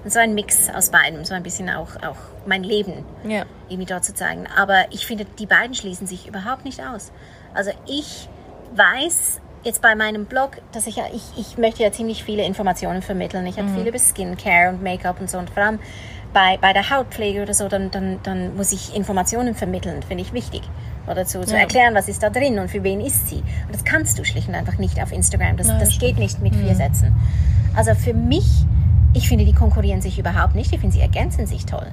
Und 0.03 0.11
so 0.11 0.19
ein 0.19 0.33
Mix 0.35 0.69
aus 0.69 0.89
beidem, 0.89 1.23
so 1.25 1.33
ein 1.33 1.43
bisschen 1.43 1.69
auch, 1.69 1.95
auch 2.05 2.17
mein 2.45 2.63
Leben 2.63 3.05
Ja. 3.23 3.43
irgendwie 3.69 3.85
dort 3.91 4.03
zu 4.05 4.13
zeigen. 4.13 4.45
Aber 4.57 4.85
ich 4.91 5.05
finde, 5.07 5.25
die 5.25 5.45
beiden 5.45 5.73
schließen 5.75 6.07
sich 6.07 6.27
überhaupt 6.27 6.65
nicht 6.65 6.81
aus. 6.85 7.11
Also 7.53 7.71
ich 7.87 8.27
weiß 8.75 9.39
jetzt 9.63 9.81
bei 9.81 9.95
meinem 9.95 10.25
Blog, 10.25 10.51
dass 10.71 10.87
ich 10.87 10.95
ja, 10.97 11.03
ich, 11.13 11.23
ich 11.37 11.57
möchte 11.57 11.83
ja 11.83 11.91
ziemlich 11.91 12.23
viele 12.23 12.43
Informationen 12.45 13.01
vermitteln. 13.01 13.45
Ich 13.47 13.57
habe 13.57 13.69
viel 13.69 13.85
über 13.87 13.99
Skincare 13.99 14.69
und 14.69 14.81
Make-up 14.83 15.19
und 15.19 15.29
so 15.29 15.37
und 15.37 15.49
vor 15.49 15.63
allem 15.63 15.79
bei, 16.33 16.57
bei 16.61 16.73
der 16.73 16.89
Hautpflege 16.89 17.41
oder 17.41 17.53
so, 17.53 17.67
dann, 17.67 17.89
dann, 17.89 18.19
dann 18.23 18.55
muss 18.55 18.71
ich 18.71 18.95
Informationen 18.95 19.55
vermitteln, 19.55 20.03
finde 20.03 20.23
ich 20.23 20.33
wichtig. 20.33 20.61
Oder 21.09 21.25
zu, 21.25 21.41
zu 21.45 21.53
Ja. 21.55 21.61
erklären, 21.61 21.95
was 21.95 22.09
ist 22.09 22.21
da 22.21 22.29
drin 22.29 22.59
und 22.59 22.69
für 22.69 22.83
wen 22.83 22.99
ist 23.01 23.29
sie. 23.29 23.37
Und 23.37 23.73
das 23.73 23.83
kannst 23.85 24.19
du 24.19 24.25
schlicht 24.25 24.47
und 24.49 24.55
einfach 24.55 24.77
nicht 24.77 25.01
auf 25.01 25.11
Instagram. 25.11 25.55
Das, 25.57 25.67
Nein, 25.67 25.79
das 25.79 25.89
das 25.89 25.99
geht 25.99 26.17
nicht 26.17 26.41
mit 26.41 26.53
vier 26.55 26.75
Sätzen. 26.75 27.15
Also 27.75 27.95
für 27.95 28.13
mich, 28.13 28.45
ich 29.13 29.27
finde, 29.29 29.45
die 29.45 29.53
konkurrieren 29.53 30.01
sich 30.01 30.19
überhaupt 30.19 30.53
nicht. 30.53 30.73
Ich 30.73 30.79
finde, 30.79 30.93
sie 30.95 31.01
ergänzen 31.01 31.47
sich 31.47 31.65
toll. 31.65 31.87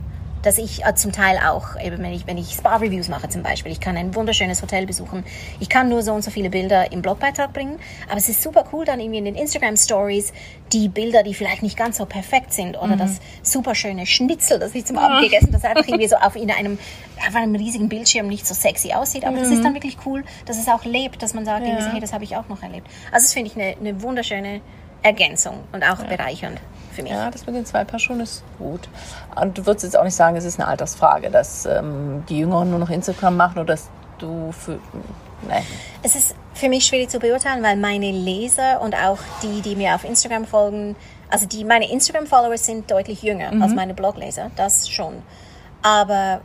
Dass 0.44 0.59
ich 0.59 0.85
äh, 0.85 0.94
zum 0.94 1.12
Teil 1.12 1.38
auch, 1.38 1.80
eben 1.80 1.98
wenn 2.02 2.12
ich, 2.12 2.26
wenn 2.26 2.38
ich 2.38 2.52
Spa-Reviews 2.52 3.09
mache 3.09 3.28
zum 3.28 3.42
Beispiel, 3.42 3.72
ich 3.72 3.80
kann 3.80 3.96
ein 3.96 4.14
wunderschönes 4.14 4.62
Hotel 4.62 4.87
besuchen, 4.87 5.24
ich 5.59 5.68
kann 5.68 5.88
nur 5.88 6.02
so 6.02 6.12
und 6.12 6.22
so 6.22 6.30
viele 6.30 6.50
Bilder 6.50 6.92
im 6.92 7.02
Blogbeitrag 7.02 7.52
bringen, 7.52 7.78
aber 8.09 8.18
es 8.18 8.28
ist 8.28 8.42
super 8.42 8.64
cool 8.72 8.85
dann 8.85 9.00
irgendwie 9.00 9.18
in 9.18 9.24
den 9.24 9.35
Instagram-Stories 9.35 10.33
die 10.72 10.88
Bilder, 10.88 11.22
die 11.22 11.35
vielleicht 11.35 11.62
nicht 11.62 11.76
ganz 11.76 11.98
so 11.98 12.07
perfekt 12.07 12.52
sind 12.52 12.76
oder 12.76 12.96
das 12.96 13.20
super 13.42 13.74
schöne 13.74 14.07
Schnitzel, 14.07 14.59
das 14.59 14.74
ich 14.74 14.85
zum 14.85 14.98
Abend 14.98 15.22
gegessen, 15.22 15.50
das 15.52 15.64
einfach 15.64 15.87
irgendwie 15.87 16.09
so 16.09 16.16
auf 16.20 16.37
in 16.37 16.50
einem, 16.50 16.78
auf 17.26 17.35
einem 17.35 17.54
riesigen 17.54 17.88
Bildschirm 17.88 18.26
nicht 18.28 18.46
so 18.46 18.54
sexy 18.54 18.92
aussieht, 18.92 19.24
aber 19.24 19.38
das 19.38 19.50
ist 19.50 19.64
dann 19.64 19.74
wirklich 19.74 19.96
cool, 20.04 20.24
dass 20.46 20.59
es 20.59 20.68
auch 20.68 20.85
lebt, 20.85 21.22
dass 21.22 21.35
man 21.35 21.44
sagt, 21.44 21.64
so, 21.64 21.90
hey, 21.90 22.00
das 22.00 22.12
habe 22.12 22.24
ich 22.24 22.37
auch 22.37 22.48
noch 22.48 22.62
erlebt. 22.62 22.87
Also 23.12 23.24
das 23.24 23.33
finde 23.33 23.50
ich 23.50 23.57
eine, 23.57 23.76
eine 23.76 24.02
wunderschöne 24.02 24.61
Ergänzung 25.02 25.64
und 25.72 25.85
auch 25.85 26.02
bereichernd 26.04 26.61
für 26.94 27.02
mich. 27.02 27.12
Ja, 27.12 27.30
das 27.30 27.46
mit 27.46 27.54
den 27.54 27.66
zwei 27.66 27.85
Paar 27.85 27.98
Schuhen 27.98 28.20
ist 28.20 28.42
gut. 28.59 28.88
Und 29.40 29.59
du 29.59 29.66
würdest 29.66 29.85
jetzt 29.85 29.98
auch 29.98 30.04
nicht 30.04 30.14
sagen, 30.14 30.37
es 30.37 30.44
ist 30.44 30.59
eine 30.59 30.68
Altersfrage, 30.68 31.30
dass 31.30 31.66
ähm, 31.66 32.24
die 32.28 32.38
Jüngeren 32.38 32.70
nur 32.70 32.78
noch 32.78 32.90
Instagram 32.90 33.37
machen 33.37 33.59
oder 33.59 33.74
dass 33.74 33.88
du 34.18 34.52
für. 34.52 34.78
Nee. 35.46 35.62
Es 36.02 36.14
ist 36.14 36.35
für 36.54 36.68
mich 36.68 36.87
schwierig 36.87 37.11
zu 37.11 37.18
beurteilen, 37.18 37.62
weil 37.62 37.76
meine 37.76 38.11
Leser 38.11 38.80
und 38.80 38.94
auch 38.94 39.18
die, 39.42 39.61
die 39.61 39.76
mir 39.76 39.94
auf 39.94 40.04
Instagram 40.04 40.46
folgen, 40.46 40.96
also 41.28 41.46
die 41.46 41.64
meine 41.64 41.90
Instagram-Follower 41.90 42.57
sind 42.57 42.90
deutlich 42.90 43.22
jünger 43.22 43.50
als 43.62 43.74
meine 43.74 43.92
Blogleser, 43.92 44.50
das 44.57 44.88
schon. 44.88 45.22
Aber 45.83 46.40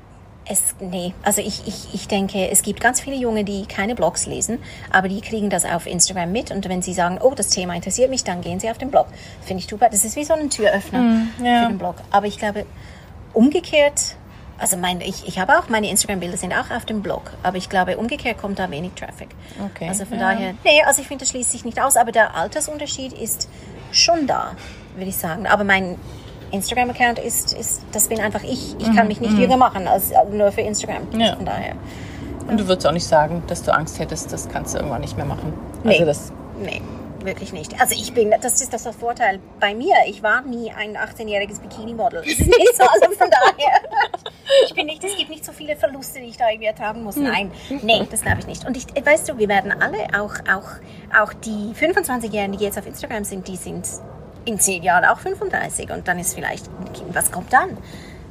es, 0.50 0.76
nee, 0.80 1.14
also 1.24 1.42
ich, 1.42 1.68
ich, 1.68 1.94
ich 1.94 2.08
denke, 2.08 2.50
es 2.50 2.64
gibt 2.64 2.82
ganz 2.82 3.00
viele 3.00 3.16
Junge, 3.16 3.44
die 3.44 3.66
keine 3.68 3.94
Blogs 3.94 4.26
lesen, 4.26 4.58
aber 4.92 5.08
die 5.08 5.22
kriegen 5.22 5.50
das 5.50 5.64
auf 5.64 5.86
Instagram 5.86 6.32
mit 6.32 6.50
und 6.52 6.68
wenn 6.68 6.82
sie 6.82 6.94
sagen, 6.94 7.20
oh, 7.22 7.34
das 7.36 7.50
Thema 7.50 7.76
interessiert 7.76 8.10
mich, 8.10 8.24
dann 8.24 8.42
gehen 8.42 8.60
sie 8.60 8.70
auf 8.70 8.80
den 8.80 8.90
Blog. 8.90 9.08
Finde 9.42 9.64
ich 9.64 9.70
super. 9.70 9.90
Das 9.90 10.04
ist 10.04 10.16
wie 10.16 10.24
so 10.24 10.34
ein 10.34 10.50
Türöffner 10.50 11.28
ja. 11.44 11.64
für 11.64 11.70
den 11.70 11.78
Blog. 11.78 11.96
Aber 12.10 12.26
ich 12.26 12.40
glaube, 12.40 12.66
umgekehrt, 13.34 14.16
also 14.58 14.76
mein, 14.76 15.02
ich, 15.02 15.28
ich 15.28 15.38
habe 15.38 15.58
auch, 15.60 15.70
meine 15.70 15.88
Instagram-Bilder 15.90 16.38
sind 16.38 16.52
auch 16.52 16.72
auf 16.72 16.86
dem 16.86 17.04
Blog, 17.04 17.32
aber 17.44 17.58
ich 17.58 17.70
glaube, 17.70 17.98
umgekehrt 17.98 18.40
kommt 18.40 18.58
da 18.58 18.72
wenig 18.72 18.94
Traffic. 18.94 19.30
Okay, 19.64 19.88
Also 19.88 20.06
von 20.06 20.20
ja. 20.20 20.34
daher, 20.34 20.54
nee, 20.64 20.82
also 20.86 21.02
ich 21.02 21.08
finde, 21.08 21.24
das 21.24 21.30
schließt 21.30 21.52
sich 21.52 21.64
nicht 21.64 21.80
aus, 21.80 21.96
aber 21.96 22.12
der 22.12 22.36
Altersunterschied 22.36 23.14
ist 23.14 23.50
schon 23.92 24.26
da, 24.26 24.56
würde 24.96 25.10
ich 25.10 25.18
sagen. 25.18 25.46
Aber 25.46 25.64
mein 25.64 25.98
Instagram-Account 26.52 27.20
ist, 27.20 27.54
ist, 27.54 27.82
das 27.92 28.08
bin 28.08 28.20
einfach 28.20 28.44
ich. 28.44 28.76
Ich 28.80 28.96
kann 28.96 29.08
mich 29.08 29.20
nicht 29.22 29.38
jünger 29.38 29.58
machen 29.58 29.88
als 29.88 30.12
als 30.14 30.32
nur 30.32 30.52
für 30.52 30.62
Instagram. 30.62 31.04
Mhm, 31.12 31.20
Ja. 31.20 31.36
Von 31.36 31.46
daher, 31.46 31.74
Und 32.48 32.60
du 32.60 32.68
würdest 32.68 32.88
auch 32.88 32.92
nicht 32.92 33.06
sagen, 33.08 33.44
dass 33.48 33.64
du 33.64 33.74
Angst 33.74 34.00
hättest, 34.00 34.32
das 34.34 34.50
kannst 34.50 34.74
du 34.74 34.80
irgendwann 34.80 35.02
nicht 35.02 35.16
mehr 35.18 35.26
machen. 35.26 35.54
Nee. 35.84 35.94
Also 35.94 36.06
das. 36.06 36.32
nee. 36.62 36.82
Wirklich 37.22 37.52
nicht. 37.52 37.80
Also 37.82 37.96
ich 37.96 38.14
bin, 38.14 38.34
das 38.42 38.62
ist 38.62 38.72
das 38.74 38.84
der 38.84 38.94
Vorteil 38.94 39.40
bei 39.60 39.76
mir. 39.76 39.94
Ich 40.08 40.24
war 40.24 40.42
nie 40.42 40.72
ein 40.72 40.96
18-jähriges 40.96 41.60
Bikini-Model. 41.60 42.24
So, 42.78 42.84
also 42.86 43.12
von 43.18 43.30
daher. 43.30 43.82
Ich 44.66 44.74
bin 44.74 44.86
nicht, 44.86 45.04
es 45.04 45.18
gibt 45.18 45.30
nicht 45.30 45.44
so 45.44 45.52
viele 45.52 45.76
Verluste, 45.76 46.20
die 46.22 46.28
ich 46.28 46.38
da 46.38 46.48
irgendwie 46.50 46.68
ertragen 46.68 47.04
muss. 47.04 47.18
Nein, 47.18 47.52
nee, 47.82 48.08
das 48.10 48.22
glaube 48.22 48.40
ich 48.40 48.48
nicht. 48.48 48.66
Und 48.66 48.78
ich, 48.78 48.86
weißt 49.06 49.28
du, 49.28 49.38
wir 49.38 49.50
werden 49.50 49.74
alle, 49.74 49.98
auch, 50.18 50.34
auch, 50.50 51.22
auch 51.22 51.34
die 51.34 51.74
25-Jährigen, 51.78 52.58
die 52.58 52.64
jetzt 52.64 52.78
auf 52.80 52.88
Instagram 52.88 53.26
sind, 53.26 53.46
die 53.50 53.58
sind 53.58 53.86
in 54.46 54.60
10 54.60 54.84
Jahren 54.84 55.06
auch 55.06 55.20
35. 55.20 55.92
Und 55.92 56.08
dann 56.08 56.20
ist 56.20 56.34
vielleicht, 56.36 56.70
was 57.12 57.32
kommt 57.32 57.54
dann? 57.54 57.78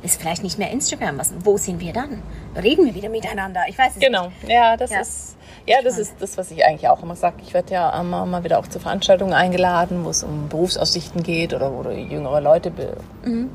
Ist 0.02 0.20
vielleicht 0.20 0.42
nicht 0.44 0.58
mehr 0.58 0.70
Instagram. 0.70 1.18
Was, 1.18 1.32
wo 1.42 1.56
sind 1.56 1.80
wir 1.80 1.92
dann? 1.92 2.22
Reden 2.60 2.86
wir 2.86 2.94
wieder 2.94 3.08
miteinander? 3.08 3.62
Ich 3.68 3.76
weiß 3.76 3.94
es 3.96 4.00
Genau. 4.00 4.30
Ja, 4.46 4.76
das 4.76 4.90
Ja. 4.90 5.00
ist. 5.00 5.36
Ja, 5.66 5.78
das 5.82 5.98
ist 5.98 6.14
das, 6.20 6.38
was 6.38 6.50
ich 6.50 6.64
eigentlich 6.64 6.88
auch 6.88 7.02
immer 7.02 7.14
sage. 7.16 7.36
Ich 7.42 7.52
werde 7.52 7.74
ja 7.74 8.00
immer 8.00 8.24
mal 8.24 8.42
wieder 8.42 8.58
auch 8.58 8.66
zu 8.68 8.78
Veranstaltungen 8.80 9.34
eingeladen, 9.34 10.04
wo 10.04 10.10
es 10.10 10.22
um 10.22 10.48
Berufsaussichten 10.48 11.22
geht 11.22 11.52
oder 11.52 11.74
wo 11.74 11.82
du 11.82 11.90
jüngere 11.90 12.40
Leute 12.40 12.70
be 12.70 12.96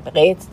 berätst. 0.04 0.48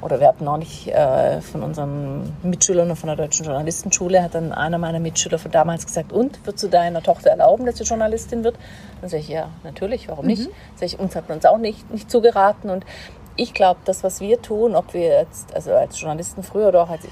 Oder 0.00 0.20
wir 0.20 0.28
hatten 0.28 0.44
neulich 0.44 0.92
äh, 0.92 1.40
von 1.40 1.62
unseren 1.62 2.32
Mitschülern 2.42 2.94
von 2.94 3.08
der 3.08 3.16
Deutschen 3.16 3.44
Journalistenschule, 3.44 4.22
hat 4.22 4.34
dann 4.34 4.52
einer 4.52 4.78
meiner 4.78 5.00
Mitschüler 5.00 5.38
von 5.38 5.50
damals 5.50 5.86
gesagt, 5.86 6.12
und, 6.12 6.44
würdest 6.46 6.64
du 6.64 6.68
deiner 6.68 7.02
Tochter 7.02 7.30
erlauben, 7.30 7.66
dass 7.66 7.78
sie 7.78 7.84
Journalistin 7.84 8.44
wird? 8.44 8.56
Dann 9.00 9.10
sage 9.10 9.22
ich, 9.22 9.28
ja, 9.28 9.48
natürlich, 9.64 10.08
warum 10.08 10.26
nicht? 10.26 10.50
Sag 10.76 10.86
ich, 10.86 10.98
uns 10.98 11.16
hat 11.16 11.28
man 11.28 11.38
uns 11.38 11.46
auch 11.46 11.58
nicht, 11.58 11.90
nicht 11.90 12.10
zugeraten. 12.10 12.70
Und 12.70 12.86
ich 13.34 13.54
glaube, 13.54 13.80
das, 13.84 14.04
was 14.04 14.20
wir 14.20 14.40
tun, 14.40 14.76
ob 14.76 14.94
wir 14.94 15.20
jetzt, 15.20 15.54
also 15.54 15.72
als 15.72 16.00
Journalisten 16.00 16.42
früher 16.42 16.68
oder 16.68 16.82
auch 16.82 16.90
als, 16.90 17.04
äh, 17.04 17.08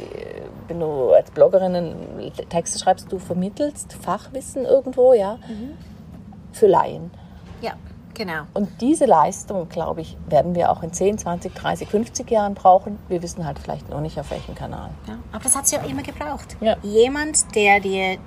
wenn 0.68 0.80
du 0.80 1.10
als 1.10 1.30
Bloggerin 1.30 2.32
Texte 2.48 2.78
schreibst, 2.78 3.10
du 3.10 3.18
vermittelst 3.18 3.94
Fachwissen 3.94 4.64
irgendwo, 4.64 5.12
ja, 5.12 5.38
für 6.52 6.66
Laien. 6.66 7.10
Ja, 7.62 7.72
genau. 8.16 8.42
Und 8.54 8.80
diese 8.80 9.04
Leistung, 9.06 9.68
glaube 9.68 10.00
ich, 10.00 10.16
werden 10.28 10.54
wir 10.54 10.70
auch 10.70 10.82
in 10.82 10.92
10, 10.92 11.18
20, 11.18 11.54
30, 11.54 11.88
50 11.88 12.30
Jahren 12.30 12.54
brauchen. 12.54 12.98
Wir 13.08 13.22
wissen 13.22 13.44
halt 13.46 13.58
vielleicht 13.58 13.88
noch 13.88 14.00
nicht, 14.00 14.18
auf 14.18 14.30
welchem 14.30 14.54
Kanal. 14.54 14.90
Ja, 15.06 15.18
aber 15.32 15.44
das 15.44 15.54
hat 15.54 15.64
es 15.66 15.70
ja 15.70 15.80
immer 15.82 16.02
gebraucht. 16.02 16.56
Ja. 16.60 16.76
Jemand, 16.82 17.54
der 17.54 17.80
dir 17.80 18.18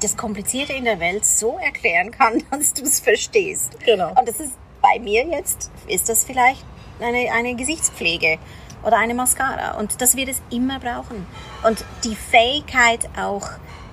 das 0.00 0.16
Komplizierte 0.16 0.72
in 0.72 0.84
der 0.84 0.98
Welt 1.00 1.24
so 1.24 1.58
erklären 1.58 2.10
kann, 2.10 2.42
dass 2.50 2.72
du 2.72 2.82
es 2.82 3.00
verstehst. 3.00 3.76
Genau. 3.84 4.08
Und 4.18 4.26
das 4.26 4.40
ist 4.40 4.52
bei 4.80 4.98
mir 4.98 5.26
jetzt, 5.26 5.70
ist 5.86 6.08
das 6.08 6.24
vielleicht 6.24 6.64
eine, 7.00 7.30
eine 7.32 7.54
Gesichtspflege 7.54 8.38
oder 8.84 8.98
eine 8.98 9.14
Mascara. 9.14 9.78
Und 9.78 10.00
das 10.00 10.16
wird 10.16 10.28
es 10.28 10.42
immer 10.50 10.78
brauchen. 10.80 11.26
Und 11.66 11.84
die 12.04 12.16
Fähigkeit 12.16 13.08
auch 13.20 13.48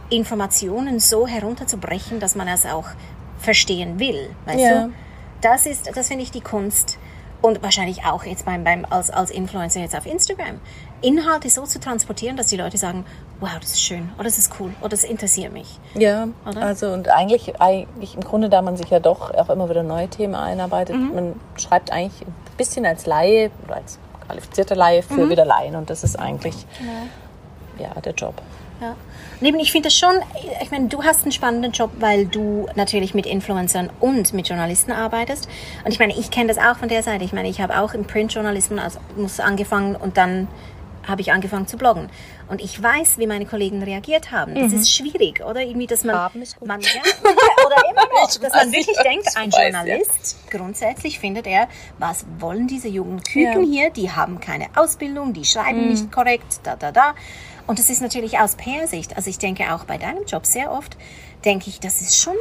Informationen 0.09 0.99
so 0.99 1.27
herunterzubrechen, 1.27 2.19
dass 2.19 2.35
man 2.35 2.47
es 2.47 2.65
auch 2.65 2.85
verstehen 3.37 3.99
will. 3.99 4.29
Weißt 4.45 4.59
Ja. 4.59 4.83
du? 4.87 4.93
Das 5.41 5.65
ist, 5.65 5.95
das 5.95 6.07
finde 6.07 6.23
ich 6.23 6.31
die 6.31 6.41
Kunst. 6.41 6.97
Und 7.41 7.63
wahrscheinlich 7.63 8.03
auch 8.03 8.25
jetzt 8.25 8.45
beim, 8.45 8.65
beim, 8.65 8.85
als, 8.89 9.09
als 9.09 9.31
Influencer 9.31 9.79
jetzt 9.79 9.95
auf 9.95 10.05
Instagram. 10.05 10.59
Inhalte 11.01 11.49
so 11.49 11.63
zu 11.63 11.79
transportieren, 11.79 12.35
dass 12.35 12.47
die 12.47 12.57
Leute 12.57 12.77
sagen, 12.77 13.05
wow, 13.39 13.51
das 13.61 13.71
ist 13.71 13.81
schön, 13.81 14.09
oder 14.15 14.25
das 14.25 14.37
ist 14.37 14.51
cool, 14.59 14.73
oder 14.81 14.89
das 14.89 15.05
interessiert 15.05 15.53
mich. 15.53 15.79
Ja, 15.93 16.27
Oder? 16.45 16.61
also 16.61 16.91
und 16.91 17.07
eigentlich, 17.07 17.61
eigentlich 17.61 18.15
im 18.15 18.21
Grunde, 18.21 18.49
da 18.49 18.61
man 18.61 18.75
sich 18.75 18.89
ja 18.89 18.99
doch 18.99 19.33
auch 19.33 19.49
immer 19.49 19.69
wieder 19.69 19.83
neue 19.83 20.09
Themen 20.09 20.35
einarbeitet, 20.35 20.97
man 20.97 21.39
schreibt 21.55 21.93
eigentlich 21.93 22.27
ein 22.27 22.33
bisschen 22.57 22.85
als 22.85 23.05
Laie 23.05 23.49
oder 23.65 23.77
als 23.77 23.97
qualifizierte 24.25 24.75
Laie 24.75 25.01
für 25.01 25.29
wieder 25.29 25.45
Laien 25.45 25.75
und 25.75 25.89
das 25.89 26.03
ist 26.03 26.19
eigentlich 26.19 26.65
ja 27.79 27.93
der 28.01 28.13
Job. 28.13 28.33
Ja. 28.81 28.95
Neben, 29.41 29.59
ich 29.59 29.71
finde 29.71 29.87
das 29.89 29.97
schon, 29.97 30.15
ich 30.61 30.71
meine, 30.71 30.87
du 30.87 31.03
hast 31.03 31.23
einen 31.23 31.31
spannenden 31.31 31.71
Job, 31.71 31.91
weil 31.99 32.25
du 32.25 32.67
natürlich 32.75 33.13
mit 33.13 33.25
Influencern 33.25 33.89
und 33.99 34.33
mit 34.33 34.47
Journalisten 34.47 34.91
arbeitest. 34.91 35.47
Und 35.83 35.91
ich 35.91 35.99
meine, 35.99 36.13
ich 36.17 36.31
kenne 36.31 36.47
das 36.47 36.57
auch 36.57 36.77
von 36.77 36.89
der 36.89 37.03
Seite. 37.03 37.23
Ich 37.25 37.33
meine, 37.33 37.49
ich 37.49 37.61
habe 37.61 37.79
auch 37.79 37.93
im 37.93 38.05
Printjournalismus 38.05 38.79
also, 38.79 39.43
angefangen 39.43 39.95
und 39.95 40.17
dann 40.17 40.47
habe 41.07 41.21
ich 41.21 41.31
angefangen 41.31 41.67
zu 41.67 41.77
bloggen. 41.77 42.09
Und 42.49 42.61
ich 42.61 42.81
weiß, 42.81 43.17
wie 43.17 43.27
meine 43.27 43.45
Kollegen 43.45 43.83
reagiert 43.83 44.31
haben. 44.31 44.55
Das 44.55 44.73
ist 44.73 44.91
schwierig, 44.93 45.43
oder? 45.43 45.61
Irgendwie, 45.61 45.87
dass 45.87 46.03
man, 46.03 46.15
Haben 46.15 46.41
ist 46.41 46.59
gut. 46.59 46.67
man 46.67 46.81
ja, 46.81 46.89
oder 47.65 47.75
immer 47.91 48.07
noch, 48.13 48.27
dass 48.27 48.39
man 48.39 48.51
weiß, 48.51 48.71
wirklich 48.71 48.97
ich 48.97 49.03
denkt, 49.03 49.25
weiß, 49.27 49.35
ein 49.35 49.49
ja. 49.51 49.63
Journalist, 49.63 50.37
grundsätzlich 50.49 51.19
findet 51.19 51.47
er, 51.47 51.67
was 51.97 52.25
wollen 52.39 52.67
diese 52.67 52.87
jungen 52.87 53.21
Küken 53.21 53.63
Ja. 53.63 53.81
hier? 53.81 53.89
Die 53.91 54.11
haben 54.11 54.39
keine 54.39 54.67
Ausbildung, 54.75 55.33
die 55.33 55.45
schreiben 55.45 55.89
nicht 55.89 56.11
korrekt, 56.11 56.59
da, 56.63 56.75
da, 56.75 56.91
da. 56.91 57.13
Und 57.69 57.77
das 57.77 57.91
ist 57.91 58.01
natürlich 58.01 58.39
aus 58.39 58.55
PR-Sicht, 58.55 59.15
also 59.15 59.29
ich 59.29 59.37
denke 59.37 59.75
auch 59.75 59.83
bei 59.83 59.99
deinem 59.99 60.25
Job 60.25 60.47
sehr 60.47 60.71
oft, 60.71 60.97
denke 61.45 61.69
ich, 61.69 61.79
das 61.79 62.01
ist 62.01 62.17
schon 62.17 62.33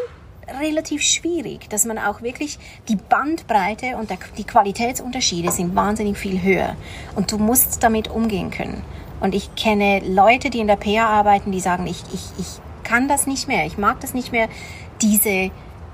relativ 0.59 1.03
schwierig, 1.03 1.69
dass 1.69 1.85
man 1.85 1.99
auch 1.99 2.23
wirklich 2.23 2.59
die 2.89 2.97
Bandbreite 2.97 3.99
und 3.99 4.09
der, 4.09 4.17
die 4.39 4.45
Qualitätsunterschiede 4.45 5.53
sind 5.53 5.77
wahnsinnig 5.77 6.17
viel 6.17 6.41
höher. 6.41 6.77
Und 7.15 7.31
du 7.31 7.37
musst 7.37 7.83
damit 7.83 8.09
umgehen 8.09 8.51
können. 8.51 8.83
Und 9.21 9.35
ich 9.35 9.55
kenne 9.55 10.01
Leute, 10.01 10.49
die 10.49 10.61
in 10.61 10.67
der 10.67 10.77
PR 10.77 11.09
arbeiten, 11.09 11.53
die 11.53 11.61
sagen, 11.61 11.87
ich, 11.87 12.03
ich, 12.15 12.23
ich 12.39 12.47
kann 12.83 13.07
das 13.07 13.27
nicht 13.27 13.49
mehr, 13.49 13.67
ich 13.67 13.77
mag 13.77 14.01
das 14.01 14.15
nicht 14.15 14.33
mehr, 14.33 14.49
diese, 15.03 15.51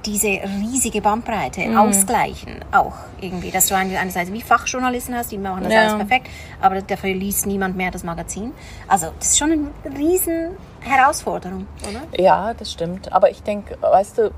diese 0.07 0.29
riesige 0.61 1.01
Bandbreite 1.01 1.63
Mhm. 1.63 1.77
ausgleichen 1.77 2.57
auch 2.73 2.93
irgendwie. 3.21 3.51
Dass 3.51 3.69
du 3.69 3.77
eine- 3.77 3.99
einerseits 3.99 4.33
wie 4.33 4.43
Fachjournalisten 4.43 5.15
hast, 5.15 5.33
die 5.33 5.39
machen 5.39 5.63
das 5.65 5.73
Ja. 5.73 5.81
alles 5.83 5.95
perfekt, 5.95 6.29
aber 6.61 6.83
dafür 6.83 7.15
liest 7.15 7.47
niemand 7.47 7.77
mehr 7.77 7.91
das 7.91 8.05
Magazin. 8.05 8.53
Also 8.89 9.09
das 9.19 9.29
ist 9.31 9.39
schon 9.39 9.53
eine 9.53 9.97
riesen 9.99 10.51
Herausforderung, 10.81 11.67
oder? 11.89 12.23
Ja, 12.23 12.55
das 12.55 12.71
stimmt. 12.73 13.13
Aber 13.13 13.31
ich 13.31 13.43
denke, 13.43 13.77
weißt 13.81 14.19
du, 14.19 14.31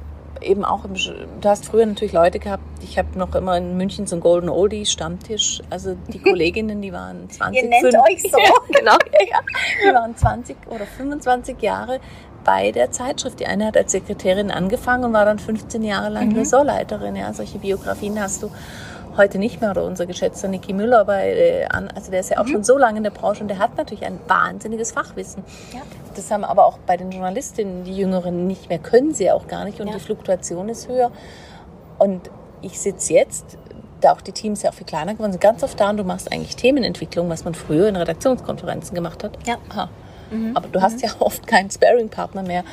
eben 0.43 0.65
auch, 0.65 0.85
im, 0.85 0.95
du 0.95 1.49
hast 1.49 1.65
früher 1.67 1.87
natürlich 1.87 2.13
Leute 2.13 2.39
gehabt, 2.39 2.63
ich 2.83 2.99
habe 2.99 3.19
noch 3.19 3.35
immer 3.35 3.57
in 3.57 3.77
München 3.77 4.07
so 4.07 4.17
einen 4.17 4.23
Golden 4.23 4.49
Oldies 4.51 4.93
Stammtisch. 4.93 5.63
Also 5.71 5.97
die 6.09 6.19
Kolleginnen, 6.23 6.83
die 6.83 6.93
waren 6.93 7.29
20, 7.31 7.63
Ihr 7.63 7.69
nennt 7.71 7.83
fünf- 7.83 8.05
euch 8.07 8.23
so. 8.31 8.39
Ja, 8.39 8.51
genau, 8.79 8.93
ja. 9.31 9.39
Die 9.83 9.95
waren 9.95 10.17
20 10.17 10.57
oder 10.69 10.87
25 10.87 11.61
Jahre 11.63 12.01
bei 12.47 12.71
der 12.73 12.91
Zeitschrift. 12.93 13.41
Die 13.41 13.47
eine 13.47 13.67
hat 13.67 13.77
als 13.77 13.93
Sekretärin 13.93 14.51
angefangen 14.51 15.05
und 15.05 15.13
war 15.13 15.25
dann 15.27 15.39
15 15.39 15.83
Jahre 15.83 16.09
lang 16.09 16.35
Ressortleiterin. 16.37 17.17
Ja, 17.17 17.33
solche 17.35 17.59
Biografien 17.59 18.19
hast 18.21 18.43
du 18.43 18.51
heute 19.17 19.39
nicht 19.39 19.61
mehr. 19.61 19.71
Oder 19.73 19.85
unser 19.85 20.07
geschätzter 20.07 20.49
Niki 20.49 20.73
Müller 20.73 21.05
bei, 21.05 21.33
äh, 21.33 21.67
also 21.95 22.11
der 22.11 22.21
ist 22.21 22.31
ja 22.31 22.39
auch 22.41 22.47
schon 22.47 22.65
so 22.65 22.79
lange 22.79 22.99
in 22.99 23.03
der 23.05 23.11
Branche 23.11 23.43
und 23.43 23.49
der 23.49 23.59
hat 23.59 23.77
natürlich 23.77 24.05
ein 24.07 24.19
wahnsinniges 24.29 24.93
Fachwissen. 24.93 25.43
Ja. 25.75 25.81
Das 26.15 26.31
haben 26.31 26.45
aber 26.45 26.65
auch 26.67 26.79
bei 26.87 26.97
den 26.97 27.11
Journalistinnen, 27.11 27.85
die 27.85 27.97
Jüngeren, 27.97 28.47
nicht 28.47 28.69
mehr, 28.71 28.79
können 28.79 29.13
sie 29.13 29.31
auch 29.31 29.47
gar 29.49 29.65
nicht 29.65 29.81
und 29.81 29.89
Ja. 29.89 29.95
die 29.95 30.01
Fluktuation 30.01 30.69
ist 30.69 30.89
höher. 30.89 31.11
Und 31.99 32.31
ich 32.63 32.79
sitze 32.79 33.13
jetzt 33.15 33.59
da 34.01 34.13
auch 34.13 34.21
die 34.21 34.33
Teams 34.33 34.63
ja 34.63 34.71
auch 34.71 34.75
viel 34.75 34.87
kleiner 34.87 35.15
geworden 35.15 35.33
sind. 35.33 35.41
Ganz 35.41 35.63
oft 35.63 35.81
da 35.81 35.91
und 35.91 35.97
du 35.97 36.05
machst 36.05 36.31
eigentlich 36.33 36.55
Themenentwicklung, 36.57 37.29
was 37.29 37.45
man 37.45 37.55
früher 37.55 37.89
in 37.89 37.97
Redaktionskonferenzen 37.97 38.95
gemacht 38.95 39.25
hat. 39.25 39.37
Ja. 39.47 39.57
Aha. 40.31 40.51
Aber 40.55 40.69
du 40.69 40.81
hast 40.81 41.03
ja 41.03 41.11
oft 41.19 41.47
keinen 41.47 41.71
Sparing-Partner 41.71 42.43
mehr. 42.43 42.65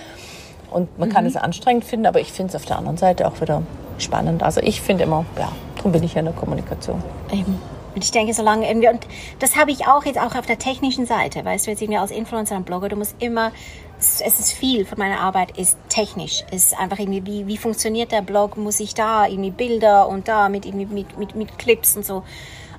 Und 0.71 0.97
man 0.97 1.09
kann 1.09 1.25
es 1.27 1.35
anstrengend 1.35 1.85
finden, 1.85 2.07
aber 2.07 2.19
ich 2.19 2.31
finde 2.31 2.49
es 2.49 2.55
auf 2.55 2.65
der 2.65 2.79
anderen 2.79 2.97
Seite 2.97 3.27
auch 3.27 3.39
wieder 3.39 3.61
spannend. 3.99 4.41
Also 4.41 4.59
ich 4.61 4.81
finde 4.81 5.03
immer, 5.03 5.23
ja, 5.37 5.51
darum 5.75 5.91
bin 5.91 6.03
ich 6.03 6.15
ja 6.15 6.19
in 6.19 6.25
der 6.25 6.33
Kommunikation. 6.33 7.01
Eben. 7.31 7.59
Und 7.95 8.03
ich 8.03 8.11
denke, 8.11 8.33
solange 8.33 8.67
irgendwie, 8.67 8.89
und 8.89 9.05
das 9.39 9.55
habe 9.55 9.71
ich 9.71 9.87
auch 9.87 10.03
jetzt 10.05 10.19
auch 10.19 10.35
auf 10.35 10.45
der 10.45 10.57
technischen 10.57 11.05
Seite, 11.05 11.45
weißt 11.45 11.67
du, 11.67 11.71
jetzt 11.71 11.81
irgendwie 11.81 11.99
als 11.99 12.11
Influencer 12.11 12.55
und 12.55 12.65
Blogger, 12.65 12.89
du 12.89 12.95
musst 12.95 13.15
immer, 13.19 13.51
es 13.99 14.19
ist 14.21 14.51
viel 14.51 14.85
von 14.85 14.97
meiner 14.97 15.19
Arbeit 15.19 15.57
ist 15.57 15.77
technisch, 15.89 16.43
ist 16.51 16.77
einfach 16.77 16.97
irgendwie, 16.97 17.25
wie, 17.25 17.47
wie 17.47 17.57
funktioniert 17.57 18.11
der 18.11 18.21
Blog, 18.21 18.57
muss 18.57 18.79
ich 18.79 18.95
da 18.95 19.27
irgendwie 19.27 19.51
Bilder 19.51 20.07
und 20.07 20.27
da 20.27 20.49
mit, 20.49 20.65
irgendwie 20.65 20.87
mit, 20.87 21.19
mit, 21.19 21.35
mit 21.35 21.57
Clips 21.59 21.95
und 21.95 22.05
so. 22.05 22.23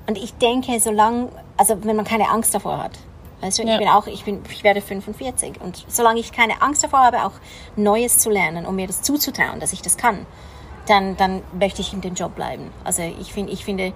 Und 0.07 0.17
ich 0.17 0.33
denke, 0.33 0.79
solange, 0.79 1.29
also 1.57 1.83
wenn 1.83 1.95
man 1.95 2.05
keine 2.05 2.29
Angst 2.29 2.53
davor 2.53 2.83
hat, 2.83 2.91
weißt 3.45 3.59
du, 3.59 3.63
ich 3.63 3.69
Ja. 3.69 3.77
bin 3.77 3.87
auch, 3.87 4.07
ich 4.07 4.23
bin, 4.23 4.41
ich 4.49 4.63
werde 4.63 4.81
45 4.81 5.61
und 5.61 5.85
solange 5.87 6.19
ich 6.19 6.31
keine 6.31 6.61
Angst 6.61 6.83
davor 6.83 6.99
habe, 6.99 7.23
auch 7.25 7.33
Neues 7.75 8.19
zu 8.19 8.29
lernen, 8.29 8.65
um 8.65 8.75
mir 8.75 8.87
das 8.87 9.01
zuzutrauen, 9.01 9.59
dass 9.59 9.73
ich 9.73 9.81
das 9.81 9.97
kann, 9.97 10.25
dann, 10.87 11.15
dann 11.17 11.41
möchte 11.57 11.81
ich 11.81 11.93
in 11.93 12.01
dem 12.01 12.13
Job 12.15 12.35
bleiben. 12.35 12.71
Also 12.83 13.01
ich 13.01 13.33
finde, 13.33 13.51
ich 13.51 13.63
finde, 13.65 13.93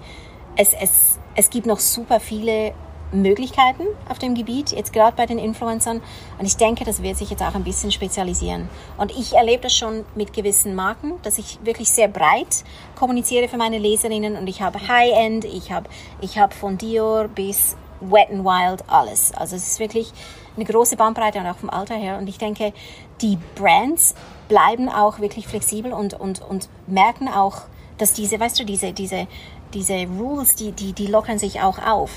es, 0.56 0.72
es, 0.74 1.18
es 1.34 1.50
gibt 1.50 1.66
noch 1.66 1.78
super 1.78 2.18
viele 2.20 2.72
Möglichkeiten 3.12 3.82
auf 4.08 4.18
dem 4.20 4.34
Gebiet, 4.36 4.70
jetzt 4.70 4.92
gerade 4.92 5.16
bei 5.16 5.26
den 5.26 5.38
Influencern. 5.38 6.00
Und 6.38 6.46
ich 6.46 6.56
denke, 6.56 6.84
das 6.84 7.02
wird 7.02 7.16
sich 7.16 7.28
jetzt 7.30 7.42
auch 7.42 7.54
ein 7.56 7.64
bisschen 7.64 7.90
spezialisieren. 7.90 8.68
Und 8.98 9.10
ich 9.10 9.34
erlebe 9.34 9.64
das 9.64 9.76
schon 9.76 10.04
mit 10.14 10.32
gewissen 10.32 10.76
Marken, 10.76 11.14
dass 11.22 11.38
ich 11.38 11.58
wirklich 11.64 11.90
sehr 11.90 12.06
breit 12.06 12.62
kommuniziere 12.96 13.48
für 13.48 13.56
meine 13.56 13.78
Leserinnen. 13.78 14.36
Und 14.36 14.46
ich 14.48 14.62
habe 14.62 14.78
High-End, 14.86 15.44
ich 15.44 15.72
habe, 15.72 15.88
ich 16.20 16.38
habe 16.38 16.54
von 16.54 16.78
Dior 16.78 17.26
bis 17.26 17.76
Wet 18.00 18.30
n 18.30 18.44
Wild 18.44 18.82
alles. 18.88 19.32
Also 19.34 19.56
es 19.56 19.66
ist 19.72 19.80
wirklich 19.80 20.12
eine 20.56 20.64
große 20.64 20.96
Bandbreite 20.96 21.38
und 21.38 21.46
auch 21.46 21.56
vom 21.56 21.70
Alter 21.70 21.94
her. 21.94 22.18
Und 22.18 22.28
ich 22.28 22.38
denke, 22.38 22.72
die 23.20 23.38
Brands 23.54 24.14
bleiben 24.48 24.88
auch 24.88 25.20
wirklich 25.20 25.46
flexibel 25.46 25.92
und, 25.92 26.14
und, 26.14 26.42
und 26.42 26.68
merken 26.86 27.28
auch, 27.28 27.62
dass 27.98 28.12
diese, 28.14 28.40
weißt 28.40 28.58
du, 28.60 28.64
diese, 28.64 28.92
diese, 28.92 29.26
diese 29.74 30.06
Rules, 30.18 30.54
die, 30.56 30.72
die, 30.72 30.92
die 30.92 31.06
lockern 31.06 31.38
sich 31.38 31.60
auch 31.60 31.78
auf. 31.78 32.10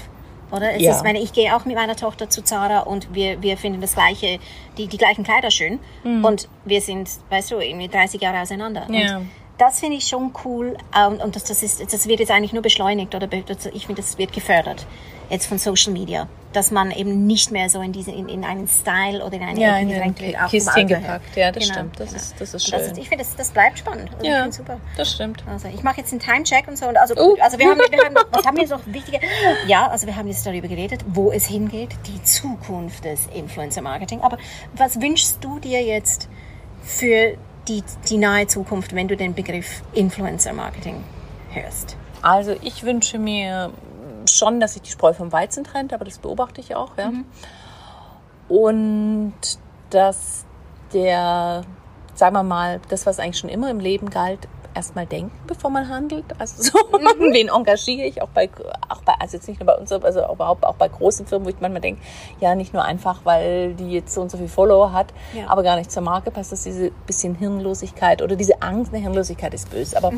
Oder? 0.52 0.74
Es 0.76 0.82
Ja. 0.82 0.92
ist, 0.92 0.98
ich 0.98 1.04
meine, 1.04 1.20
ich 1.20 1.34
gehe 1.34 1.56
auch 1.56 1.66
mit 1.66 1.76
meiner 1.76 1.96
Tochter 1.96 2.30
zu 2.30 2.44
Zara 2.44 2.82
und 2.82 3.14
wir, 3.14 3.42
wir 3.42 3.58
finden 3.58 3.82
das 3.82 3.96
gleiche, 3.96 4.40
die, 4.78 4.88
die 4.88 4.98
gleichen 4.98 5.24
Kleider 5.24 5.50
schön. 5.52 5.80
Und 6.04 6.48
wir 6.66 6.80
sind, 6.82 7.10
weißt 7.30 7.52
du, 7.52 7.60
irgendwie 7.60 7.88
30 7.88 8.22
Jahre 8.22 8.42
auseinander. 8.42 8.86
Ja. 8.90 9.18
Und 9.18 9.30
das 9.58 9.80
finde 9.80 9.98
ich 9.98 10.08
schon 10.08 10.34
cool. 10.46 10.78
ähm, 10.98 11.20
Und 11.22 11.36
das, 11.36 11.44
das, 11.44 11.62
ist, 11.64 11.82
das 11.94 12.08
wird 12.08 12.20
jetzt 12.20 12.32
eigentlich 12.32 12.54
nur 12.54 12.62
beschleunigt 12.64 13.14
oder 13.16 13.28
be- 13.28 13.44
das- 13.46 13.68
ich 13.68 13.86
finde, 13.86 14.02
das 14.02 14.18
wird 14.18 14.34
gefördert 14.34 14.86
jetzt 15.30 15.48
von 15.48 15.58
Social 15.58 15.94
Media. 15.94 16.28
Dass 16.52 16.70
man 16.70 16.92
eben 16.92 17.26
nicht 17.26 17.50
mehr 17.50 17.68
so 17.70 17.82
in, 17.82 17.92
diese, 17.92 18.12
in, 18.12 18.30
in 18.30 18.44
einen 18.44 18.68
Style 18.68 19.24
oder 19.26 19.38
in 19.38 19.42
eine 19.44 19.60
Ja, 19.60 19.78
Ecke 19.78 19.88
gedrängt 19.88 20.22
wird. 20.22 20.40
auch 20.40 20.50
Kistchen 20.50 20.88
gepackt. 20.88 21.36
Ja, 21.36 21.52
das 21.52 21.66
stimmt. 21.66 22.00
Das 22.00 22.14
ist- 22.14 22.36
das 22.40 22.54
ist 22.54 22.68
schön. 22.70 22.80
ich 22.98 23.10
finde, 23.10 23.24
das, 23.24 23.36
das 23.36 23.50
bleibt 23.50 23.80
spannend. 23.80 24.12
Also 24.14 24.26
Ja, 24.28 24.52
super. 24.52 24.80
das 24.98 25.12
stimmt. 25.12 25.44
Also 25.48 25.70
ich 25.74 25.82
mache 25.82 26.02
jetzt 26.02 26.12
einen 26.12 26.20
Timecheck 26.20 26.68
und 26.68 26.78
so. 26.78 26.88
Und 26.88 26.98
also, 26.98 27.16
Uh. 27.16 27.36
also 27.42 27.58
wir 27.58 27.68
haben, 27.70 27.80
wir 27.90 28.04
haben, 28.06 28.16
was 28.32 28.46
haben 28.46 28.56
wir 28.58 28.64
jetzt 28.64 28.70
noch 28.72 28.82
wichtige? 28.86 29.20
Ja, 29.66 29.88
also 29.88 30.06
wir 30.06 30.16
haben 30.16 30.28
jetzt 30.28 30.46
darüber 30.46 30.68
geredet, 30.68 31.04
wo 31.08 31.32
es 31.32 31.46
hingeht, 31.48 31.90
die 32.06 32.22
Zukunft 32.24 33.04
des 33.06 33.28
Influencer-Marketing. 33.34 34.22
Aber 34.22 34.38
was 34.76 35.02
wünschst 35.02 35.38
du 35.44 35.58
dir 35.60 35.82
jetzt 35.82 36.28
für 36.84 37.36
die, 37.68 37.84
die 38.10 38.18
nahe 38.18 38.48
Zukunft, 38.48 38.94
wenn 38.96 39.08
du 39.08 39.18
den 39.18 39.34
Begriff 39.34 39.82
Influencer-Marketing 39.94 41.04
hörst? 41.52 41.98
Also 42.22 42.56
ich 42.62 42.84
wünsche 42.84 43.20
mir 43.20 43.72
schon, 44.30 44.60
dass 44.60 44.74
sich 44.74 44.84
die 44.84 44.92
Spreu 44.92 45.14
vom 45.14 45.32
Weizen 45.32 45.64
trennt, 45.64 45.94
aber 45.94 46.06
das 46.06 46.18
beobachte 46.18 46.62
ich 46.62 46.76
auch. 46.76 46.92
Ja. 46.98 47.12
Und 48.48 49.34
dass 49.90 50.46
der, 50.94 51.64
sagen 52.14 52.36
wir 52.36 52.44
mal, 52.44 52.80
das, 52.90 53.06
was 53.06 53.20
eigentlich 53.20 53.40
schon 53.40 53.50
immer 53.50 53.70
im 53.70 53.80
Leben 53.80 54.10
galt, 54.10 54.48
erstmal 54.76 55.06
denken, 55.06 55.32
bevor 55.48 55.70
man 55.70 55.88
handelt. 55.90 56.26
Also 56.40 56.64
so, 56.64 56.72
wen 56.92 57.50
engagiere 57.50 58.08
ich, 58.08 58.22
auch 58.22 58.30
bei, 58.30 58.50
auch 58.90 59.02
bei, 59.04 59.14
also 59.20 59.38
jetzt 59.38 59.48
nicht 59.48 59.60
nur 59.60 59.68
bei 59.68 59.76
uns, 59.76 59.92
also 59.92 60.20
überhaupt 60.32 60.66
auch 60.66 60.76
bei 60.76 60.88
großen 60.88 61.26
Firmen, 61.26 61.46
wo 61.46 61.50
ich 61.50 61.60
manchmal 61.60 61.82
denke, 61.82 62.02
ja, 62.40 62.56
nicht 62.56 62.74
nur 62.74 62.84
einfach, 62.84 63.22
weil 63.24 63.74
die 63.76 63.92
jetzt 63.92 64.14
so 64.14 64.22
und 64.22 64.32
so 64.32 64.38
viel 64.38 64.48
Follower 64.48 64.92
hat, 64.94 65.08
Ja. 65.34 65.48
aber 65.48 65.64
gar 65.64 65.76
nicht 65.78 65.92
zur 65.92 66.04
Marke 66.04 66.32
passt, 66.32 66.52
dass 66.52 66.64
diese 66.64 66.92
bisschen 67.06 67.36
Hirnlosigkeit 67.36 68.22
oder 68.22 68.36
diese 68.36 68.62
Angst, 68.62 68.94
eine 68.94 69.02
Hirnlosigkeit 69.02 69.54
ist 69.54 69.70
böse, 69.70 69.98
aber 69.98 70.12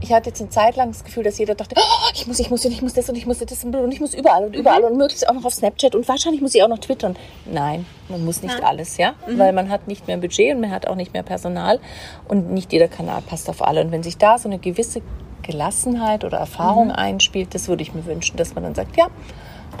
ich 0.00 0.12
hatte 0.12 0.30
jetzt 0.30 0.40
eine 0.40 0.50
Zeit 0.50 0.76
lang 0.76 0.92
das 0.92 1.04
Gefühl, 1.04 1.22
dass 1.22 1.38
jeder 1.38 1.54
dachte, 1.54 1.74
oh, 1.78 2.10
ich 2.14 2.26
muss, 2.26 2.38
ich 2.38 2.50
muss, 2.50 2.64
und 2.64 2.72
ich 2.72 2.82
muss 2.82 2.94
das 2.94 3.08
und 3.08 3.16
ich 3.16 3.26
muss 3.26 3.38
das 3.38 3.64
und 3.64 3.92
ich 3.92 4.00
muss 4.00 4.14
überall 4.14 4.44
und 4.44 4.56
überall 4.56 4.84
und 4.84 4.96
möglichst 4.96 5.28
auch 5.28 5.34
noch 5.34 5.44
auf 5.44 5.54
Snapchat 5.54 5.94
und 5.94 6.06
wahrscheinlich 6.08 6.40
muss 6.42 6.54
ich 6.54 6.62
auch 6.62 6.68
noch 6.68 6.78
twittern. 6.78 7.16
Nein, 7.46 7.86
man 8.08 8.24
muss 8.24 8.42
nicht 8.42 8.54
Nein. 8.56 8.64
alles, 8.64 8.96
ja, 8.96 9.14
weil 9.26 9.52
man 9.52 9.68
hat 9.68 9.88
nicht 9.88 10.06
mehr 10.06 10.16
Budget 10.18 10.54
und 10.54 10.60
man 10.60 10.70
hat 10.70 10.86
auch 10.86 10.96
nicht 10.96 11.12
mehr 11.12 11.22
Personal 11.22 11.80
und 12.28 12.50
nicht 12.50 12.72
jeder 12.72 12.88
Kanal 12.88 13.22
passt 13.22 13.48
auf 13.48 13.62
alle. 13.62 13.82
Und 13.82 13.92
wenn 13.92 14.02
sich 14.02 14.18
da 14.18 14.38
so 14.38 14.48
eine 14.48 14.58
gewisse 14.58 15.02
Gelassenheit 15.42 16.24
oder 16.24 16.38
Erfahrung 16.38 16.90
einspielt, 16.90 17.54
das 17.54 17.68
würde 17.68 17.82
ich 17.82 17.94
mir 17.94 18.04
wünschen, 18.04 18.36
dass 18.36 18.54
man 18.54 18.64
dann 18.64 18.74
sagt, 18.74 18.96
ja, 18.96 19.06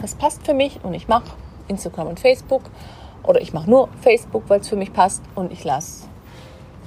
das 0.00 0.14
passt 0.14 0.44
für 0.46 0.54
mich 0.54 0.80
und 0.82 0.94
ich 0.94 1.08
mache 1.08 1.32
Instagram 1.68 2.08
und 2.08 2.20
Facebook 2.20 2.62
oder 3.22 3.40
ich 3.40 3.52
mache 3.52 3.68
nur 3.68 3.88
Facebook, 4.00 4.44
weil 4.48 4.60
es 4.60 4.68
für 4.68 4.76
mich 4.76 4.92
passt 4.92 5.22
und 5.34 5.52
ich 5.52 5.64
lasse 5.64 6.08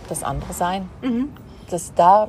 das 0.09 0.23
andere 0.23 0.53
sein. 0.53 0.89
Dass 1.69 1.93
da 1.93 2.27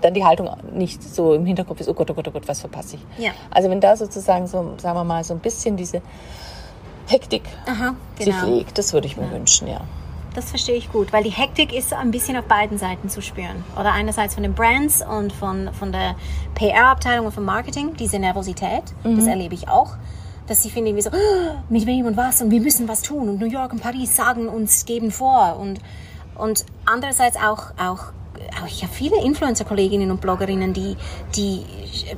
dann 0.00 0.14
die 0.14 0.24
Haltung 0.24 0.50
nicht 0.72 1.02
so 1.02 1.34
im 1.34 1.46
Hinterkopf 1.46 1.80
ist, 1.80 1.88
oh 1.88 1.94
Gott, 1.94 2.10
oh 2.10 2.14
Gott, 2.14 2.28
oh 2.28 2.30
Gott, 2.30 2.46
was 2.48 2.60
verpasse 2.60 2.96
ich. 2.96 3.24
Ja. 3.24 3.32
Also 3.50 3.70
wenn 3.70 3.80
da 3.80 3.96
sozusagen 3.96 4.46
so, 4.46 4.74
sagen 4.78 4.96
wir 4.98 5.04
mal, 5.04 5.24
so 5.24 5.34
ein 5.34 5.40
bisschen 5.40 5.76
diese 5.76 6.02
Hektik 7.06 7.42
Aha, 7.66 7.94
sich 8.18 8.42
legt, 8.42 8.78
das 8.78 8.92
würde 8.92 9.06
ich 9.06 9.16
mir 9.16 9.30
wünschen, 9.30 9.68
ja. 9.68 9.80
Das 10.34 10.50
verstehe 10.50 10.74
ich 10.76 10.92
gut, 10.92 11.14
weil 11.14 11.22
die 11.22 11.30
Hektik 11.30 11.72
ist 11.72 11.94
ein 11.94 12.10
bisschen 12.10 12.36
auf 12.36 12.44
beiden 12.44 12.76
Seiten 12.76 13.08
zu 13.08 13.22
spüren. 13.22 13.64
Oder 13.80 13.92
einerseits 13.92 14.34
von 14.34 14.42
den 14.42 14.52
Brands 14.52 15.02
und 15.02 15.32
von, 15.32 15.72
von 15.72 15.92
der 15.92 16.14
PR-Abteilung 16.54 17.24
und 17.26 17.32
vom 17.32 17.44
Marketing, 17.44 17.94
diese 17.96 18.18
Nervosität, 18.18 18.82
das 19.02 19.26
erlebe 19.26 19.54
ich 19.54 19.68
auch. 19.68 19.92
Dass 20.46 20.62
sie 20.62 20.68
finden, 20.70 20.94
wie 20.94 21.00
so, 21.00 21.10
"Ah, 21.10 21.62
mit 21.70 21.86
wem 21.86 22.04
und 22.06 22.16
was 22.18 22.42
und 22.42 22.50
wir 22.50 22.60
müssen 22.60 22.86
was 22.86 23.02
tun 23.02 23.28
und 23.30 23.40
New 23.40 23.46
York 23.46 23.72
und 23.72 23.82
Paris 23.82 24.14
sagen 24.14 24.46
uns, 24.48 24.84
geben 24.84 25.10
vor. 25.10 25.56
Und, 25.58 25.80
und 26.36 26.66
andererseits 26.84 27.36
auch, 27.36 27.70
auch 27.82 28.12
ich 28.66 28.82
habe 28.82 28.92
viele 28.92 29.22
Influencer-Kolleginnen 29.22 30.10
und 30.10 30.20
Bloggerinnen, 30.20 30.72
die, 30.72 30.96
die 31.34 31.62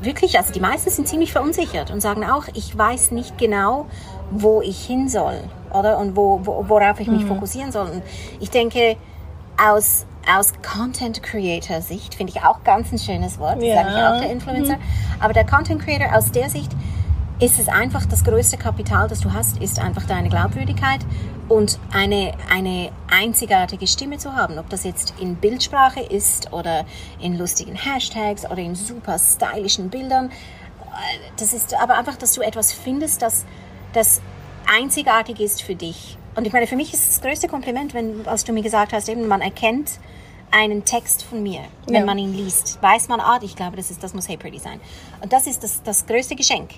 wirklich, 0.00 0.38
also 0.38 0.52
die 0.52 0.60
meisten 0.60 0.90
sind 0.90 1.08
ziemlich 1.08 1.32
verunsichert 1.32 1.90
und 1.90 2.00
sagen 2.00 2.24
auch, 2.24 2.44
ich 2.54 2.76
weiß 2.76 3.10
nicht 3.10 3.38
genau, 3.38 3.86
wo 4.30 4.60
ich 4.60 4.84
hin 4.84 5.08
soll 5.08 5.42
oder? 5.72 5.98
Und 5.98 6.16
wo, 6.16 6.40
wo, 6.44 6.64
worauf 6.68 7.00
ich 7.00 7.08
mich 7.08 7.24
fokussieren 7.24 7.72
soll. 7.72 7.88
Und 7.88 8.02
ich 8.40 8.50
denke, 8.50 8.96
aus, 9.62 10.06
aus 10.30 10.52
Content 10.62 11.22
Creator 11.22 11.80
Sicht 11.80 12.14
finde 12.14 12.32
ich 12.36 12.42
auch 12.42 12.62
ganz 12.64 12.92
ein 12.92 12.98
schönes 12.98 13.38
Wort, 13.38 13.62
Ja. 13.62 13.76
sage 13.76 13.88
ich 13.90 13.96
auch 13.96 14.20
der 14.20 14.30
Influencer, 14.30 14.76
aber 15.20 15.32
der 15.32 15.44
Content 15.44 15.82
Creator 15.82 16.16
aus 16.16 16.30
der 16.30 16.48
Sicht 16.48 16.70
ist 17.40 17.58
es 17.58 17.68
einfach 17.68 18.04
das 18.06 18.24
größte 18.24 18.56
Kapital, 18.56 19.08
das 19.08 19.20
du 19.20 19.32
hast, 19.32 19.58
ist 19.58 19.80
einfach 19.80 20.04
deine 20.06 20.28
Glaubwürdigkeit 20.28 21.00
und 21.48 21.78
eine, 21.92 22.32
eine 22.50 22.90
einzigartige 23.10 23.86
Stimme 23.86 24.18
zu 24.18 24.34
haben. 24.34 24.58
Ob 24.58 24.68
das 24.68 24.84
jetzt 24.84 25.14
in 25.20 25.36
Bildsprache 25.36 26.00
ist 26.00 26.52
oder 26.52 26.84
in 27.20 27.38
lustigen 27.38 27.74
Hashtags 27.74 28.44
oder 28.44 28.58
in 28.58 28.74
super 28.74 29.18
stylischen 29.18 29.88
Bildern. 29.90 30.30
Das 31.36 31.52
ist 31.52 31.74
aber 31.80 31.96
einfach, 31.96 32.16
dass 32.16 32.34
du 32.34 32.42
etwas 32.42 32.72
findest, 32.72 33.22
das, 33.22 33.44
das 33.92 34.20
einzigartig 34.70 35.40
ist 35.40 35.62
für 35.62 35.74
dich. 35.74 36.18
Und 36.34 36.46
ich 36.46 36.52
meine, 36.52 36.66
für 36.66 36.76
mich 36.76 36.92
ist 36.92 37.08
das 37.08 37.20
größte 37.20 37.48
Kompliment, 37.48 37.94
wenn, 37.94 38.26
als 38.26 38.44
du 38.44 38.52
mir 38.52 38.62
gesagt 38.62 38.92
hast, 38.92 39.08
eben 39.08 39.26
man 39.26 39.40
erkennt 39.40 39.92
einen 40.50 40.84
Text 40.84 41.24
von 41.24 41.42
mir, 41.42 41.60
wenn 41.86 41.94
Ja. 41.94 42.04
man 42.04 42.18
ihn 42.18 42.32
liest. 42.34 42.78
Weiß 42.82 43.08
man, 43.08 43.20
ah, 43.20 43.38
ich 43.42 43.54
glaube, 43.56 43.76
das, 43.76 43.90
ist, 43.90 44.02
das 44.02 44.14
muss 44.14 44.28
Hey 44.28 44.36
Pretty 44.36 44.58
sein. 44.58 44.80
Und 45.20 45.32
das 45.32 45.46
ist 45.46 45.62
das, 45.62 45.82
das 45.82 46.06
größte 46.06 46.36
Geschenk 46.36 46.70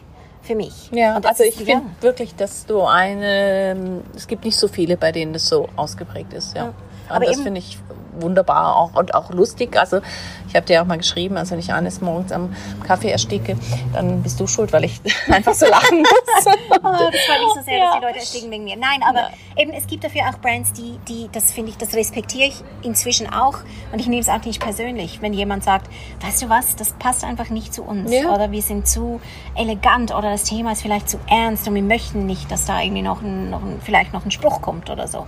für 0.42 0.55
mich. 0.55 0.90
Ja, 0.92 1.16
also 1.16 1.44
ich 1.44 1.57
finde 1.57 1.83
wirklich, 2.00 2.35
dass 2.35 2.66
du 2.66 2.83
eine, 2.83 4.03
es 4.16 4.26
gibt 4.26 4.44
nicht 4.44 4.57
so 4.57 4.68
viele, 4.68 4.96
bei 4.96 5.12
denen 5.12 5.33
das 5.33 5.46
so 5.46 5.68
ausgeprägt 5.76 6.33
ist, 6.33 6.57
ja. 6.57 6.72
Aber 7.09 7.16
Aber 7.16 7.26
das 7.26 7.40
finde 7.40 7.59
ich 7.59 7.79
wunderbar 8.18 8.77
auch, 8.77 8.94
und 8.94 9.14
auch 9.14 9.31
lustig. 9.31 9.77
Also 9.79 10.01
ich 10.49 10.55
habe 10.57 10.66
dir 10.66 10.75
ja 10.75 10.83
auch 10.83 10.87
mal 10.87 10.99
geschrieben, 10.99 11.37
also 11.37 11.53
wenn 11.53 11.59
ich 11.61 11.73
eines 11.73 12.01
morgens 12.01 12.33
am 12.33 12.55
Kaffee 12.87 13.11
ersticke, 13.11 13.57
dann 13.92 14.23
bist 14.23 14.38
du 14.40 14.46
schuld, 14.46 14.73
weil 14.73 14.85
ich 14.85 15.01
einfach 15.31 15.55
so 15.55 15.66
lachen 15.66 15.99
muss. 16.03 16.46
Oh, 16.46 16.83
das 16.83 16.83
war 16.83 17.38
nicht 17.38 17.55
so 17.55 17.62
sehr, 17.64 17.79
dass 17.79 17.94
Ja. 17.94 17.99
die 18.01 18.05
Leute 18.07 18.18
ersticken 18.18 18.51
wegen 18.51 18.64
mir. 18.64 18.77
Nein, 18.77 19.01
aber 19.09 19.31
eben, 19.57 19.73
es 19.73 19.87
gibt 19.87 20.05
dafür 20.05 20.23
auch 20.29 20.38
Brands, 20.38 20.73
die, 20.73 20.99
die 21.09 21.29
das 21.33 21.53
finde 21.53 21.70
ich, 21.70 21.77
das 21.79 21.94
respektiere 21.94 22.49
ich 22.49 22.62
inzwischen 22.83 23.33
auch. 23.33 23.59
Und 23.92 24.01
ich 24.01 24.07
nehme 24.07 24.20
es 24.23 24.29
auch 24.29 24.44
nicht 24.44 24.61
persönlich, 24.61 25.23
wenn 25.23 25.33
jemand 25.33 25.64
sagt, 25.64 25.88
weißt 26.25 26.42
du 26.42 26.49
was, 26.49 26.77
das 26.77 26.92
passt 26.94 27.25
einfach 27.25 27.51
nicht 27.51 27.73
zu 27.75 27.83
uns. 27.83 28.11
Ja. 28.12 28.35
Oder 28.35 28.51
wir 28.51 28.62
sind 28.62 28.87
zu 28.88 29.20
elegant 29.55 30.14
oder 30.14 30.31
das 30.31 30.44
Thema 30.44 30.73
ist 30.73 30.83
vielleicht 30.83 31.09
zu 31.09 31.18
ernst 31.29 31.68
und 31.68 31.75
wir 31.75 31.83
möchten 31.83 32.27
nicht, 32.27 32.51
dass 32.51 32.64
da 32.64 32.81
irgendwie 32.81 33.03
noch 33.03 33.23
ein, 33.23 33.51
noch 33.51 33.62
ein, 33.62 33.81
vielleicht 33.85 34.12
noch 34.12 34.25
ein 34.25 34.31
Spruch 34.31 34.61
kommt 34.62 34.90
oder 34.90 35.07
so. 35.09 35.27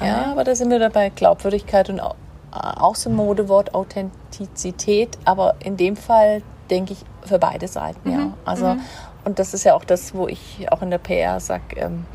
Ja, 0.00 0.30
aber 0.32 0.44
da 0.44 0.54
sind 0.54 0.70
wir 0.70 0.78
dabei 0.78 1.10
Glaubwürdigkeit 1.10 1.88
und 1.90 2.00
Au- 2.00 2.14
auch 2.52 2.94
so 2.94 3.10
ein 3.10 3.16
Modewort, 3.16 3.74
Authentizität, 3.74 5.18
aber 5.24 5.54
in 5.60 5.76
dem 5.76 5.96
Fall 5.96 6.42
denke 6.70 6.92
ich 6.92 7.04
für 7.26 7.38
beide 7.38 7.68
Seiten, 7.68 8.10
ja. 8.10 8.32
Also, 8.44 8.76
und 9.24 9.38
das 9.38 9.54
ist 9.54 9.64
ja 9.64 9.74
auch 9.74 9.84
das, 9.84 10.14
wo 10.14 10.28
ich 10.28 10.66
auch 10.70 10.82
in 10.82 10.90
der 10.90 10.98
PR 10.98 11.40
sage, 11.40 11.76
ähm, 11.76 12.06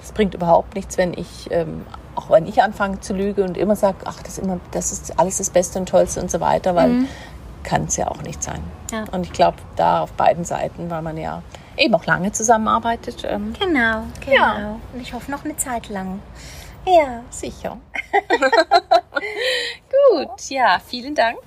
das 0.00 0.12
bringt 0.12 0.34
überhaupt 0.34 0.74
nichts, 0.74 0.96
wenn 0.98 1.12
ich, 1.14 1.48
ähm, 1.50 1.86
auch 2.14 2.30
wenn 2.30 2.46
ich 2.46 2.62
anfange 2.62 3.00
zu 3.00 3.12
lügen 3.14 3.42
und 3.42 3.56
immer 3.56 3.76
sage, 3.76 3.98
ach, 4.04 4.22
das 4.22 4.38
ist, 4.38 4.44
immer, 4.44 4.58
das 4.72 4.92
ist 4.92 5.18
alles 5.18 5.38
das 5.38 5.50
Beste 5.50 5.78
und 5.78 5.88
Tollste 5.88 6.20
und 6.20 6.30
so 6.30 6.40
weiter, 6.40 6.74
weil 6.74 7.04
kann 7.64 7.84
es 7.84 7.96
ja 7.96 8.08
auch 8.08 8.22
nicht 8.22 8.42
sein. 8.42 8.62
Ja. 8.92 9.04
Und 9.12 9.26
ich 9.26 9.32
glaube, 9.32 9.58
da 9.76 10.00
auf 10.02 10.12
beiden 10.12 10.44
Seiten, 10.44 10.88
weil 10.90 11.02
man 11.02 11.18
ja 11.18 11.42
eben 11.76 11.94
auch 11.94 12.06
lange 12.06 12.32
zusammenarbeitet, 12.32 13.24
ähm, 13.28 13.52
Genau, 13.60 14.04
genau. 14.24 14.34
Ja. 14.34 14.76
Und 14.94 15.00
ich 15.02 15.12
hoffe 15.12 15.30
noch 15.30 15.44
eine 15.44 15.56
Zeit 15.56 15.88
lang. 15.90 16.20
Ja. 16.88 17.22
sicher. 17.30 17.78
Gut, 20.10 20.48
ja, 20.48 20.80
vielen 20.86 21.14
Dank. 21.14 21.38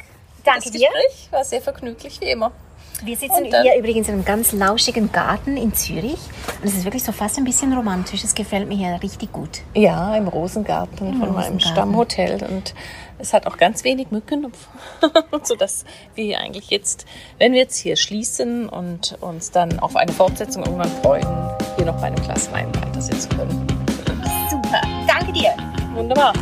Danke 0.43 0.63
das 0.63 0.71
dir. 0.71 0.89
Gespräch 0.89 1.31
war 1.31 1.43
sehr 1.43 1.61
vergnüglich, 1.61 2.19
wie 2.21 2.31
immer. 2.31 2.51
Wir 3.03 3.17
sitzen 3.17 3.45
hier 3.45 3.77
übrigens 3.77 4.07
in 4.09 4.15
einem 4.15 4.25
ganz 4.25 4.51
lauschigen 4.51 5.11
Garten 5.11 5.57
in 5.57 5.73
Zürich. 5.73 6.19
Und 6.61 6.67
es 6.67 6.75
ist 6.75 6.83
wirklich 6.83 7.03
so 7.03 7.11
fast 7.11 7.37
ein 7.39 7.45
bisschen 7.45 7.73
romantisch. 7.73 8.23
Es 8.23 8.35
gefällt 8.35 8.67
mir 8.67 8.77
hier 8.77 9.01
richtig 9.01 9.31
gut. 9.31 9.61
Ja, 9.73 10.15
im 10.15 10.27
Rosengarten 10.27 10.97
von 10.97 11.19
meinem 11.19 11.33
Rosengarten. 11.33 11.59
Stammhotel. 11.61 12.43
Und 12.43 12.75
es 13.17 13.33
hat 13.33 13.47
auch 13.47 13.57
ganz 13.57 13.83
wenig 13.83 14.11
Mücken, 14.11 14.51
sodass 15.43 15.83
wir 16.13 16.25
hier 16.25 16.39
eigentlich 16.39 16.69
jetzt, 16.69 17.07
wenn 17.39 17.53
wir 17.53 17.61
jetzt 17.61 17.77
hier 17.77 17.95
schließen 17.95 18.69
und 18.69 19.17
uns 19.19 19.49
dann 19.49 19.79
auf 19.79 19.95
eine 19.95 20.11
Fortsetzung 20.11 20.63
irgendwann 20.63 20.91
freuen, 21.01 21.27
hier 21.77 21.85
noch 21.87 21.99
bei 21.99 22.07
einem 22.07 22.21
Glas 22.23 22.51
Wein 22.51 22.67
weitersitzen 22.75 23.29
können. 23.35 23.70
Super. 25.31 25.31
Danke 25.31 25.39
dir. 25.39 25.51
Wunderbar. 25.95 26.33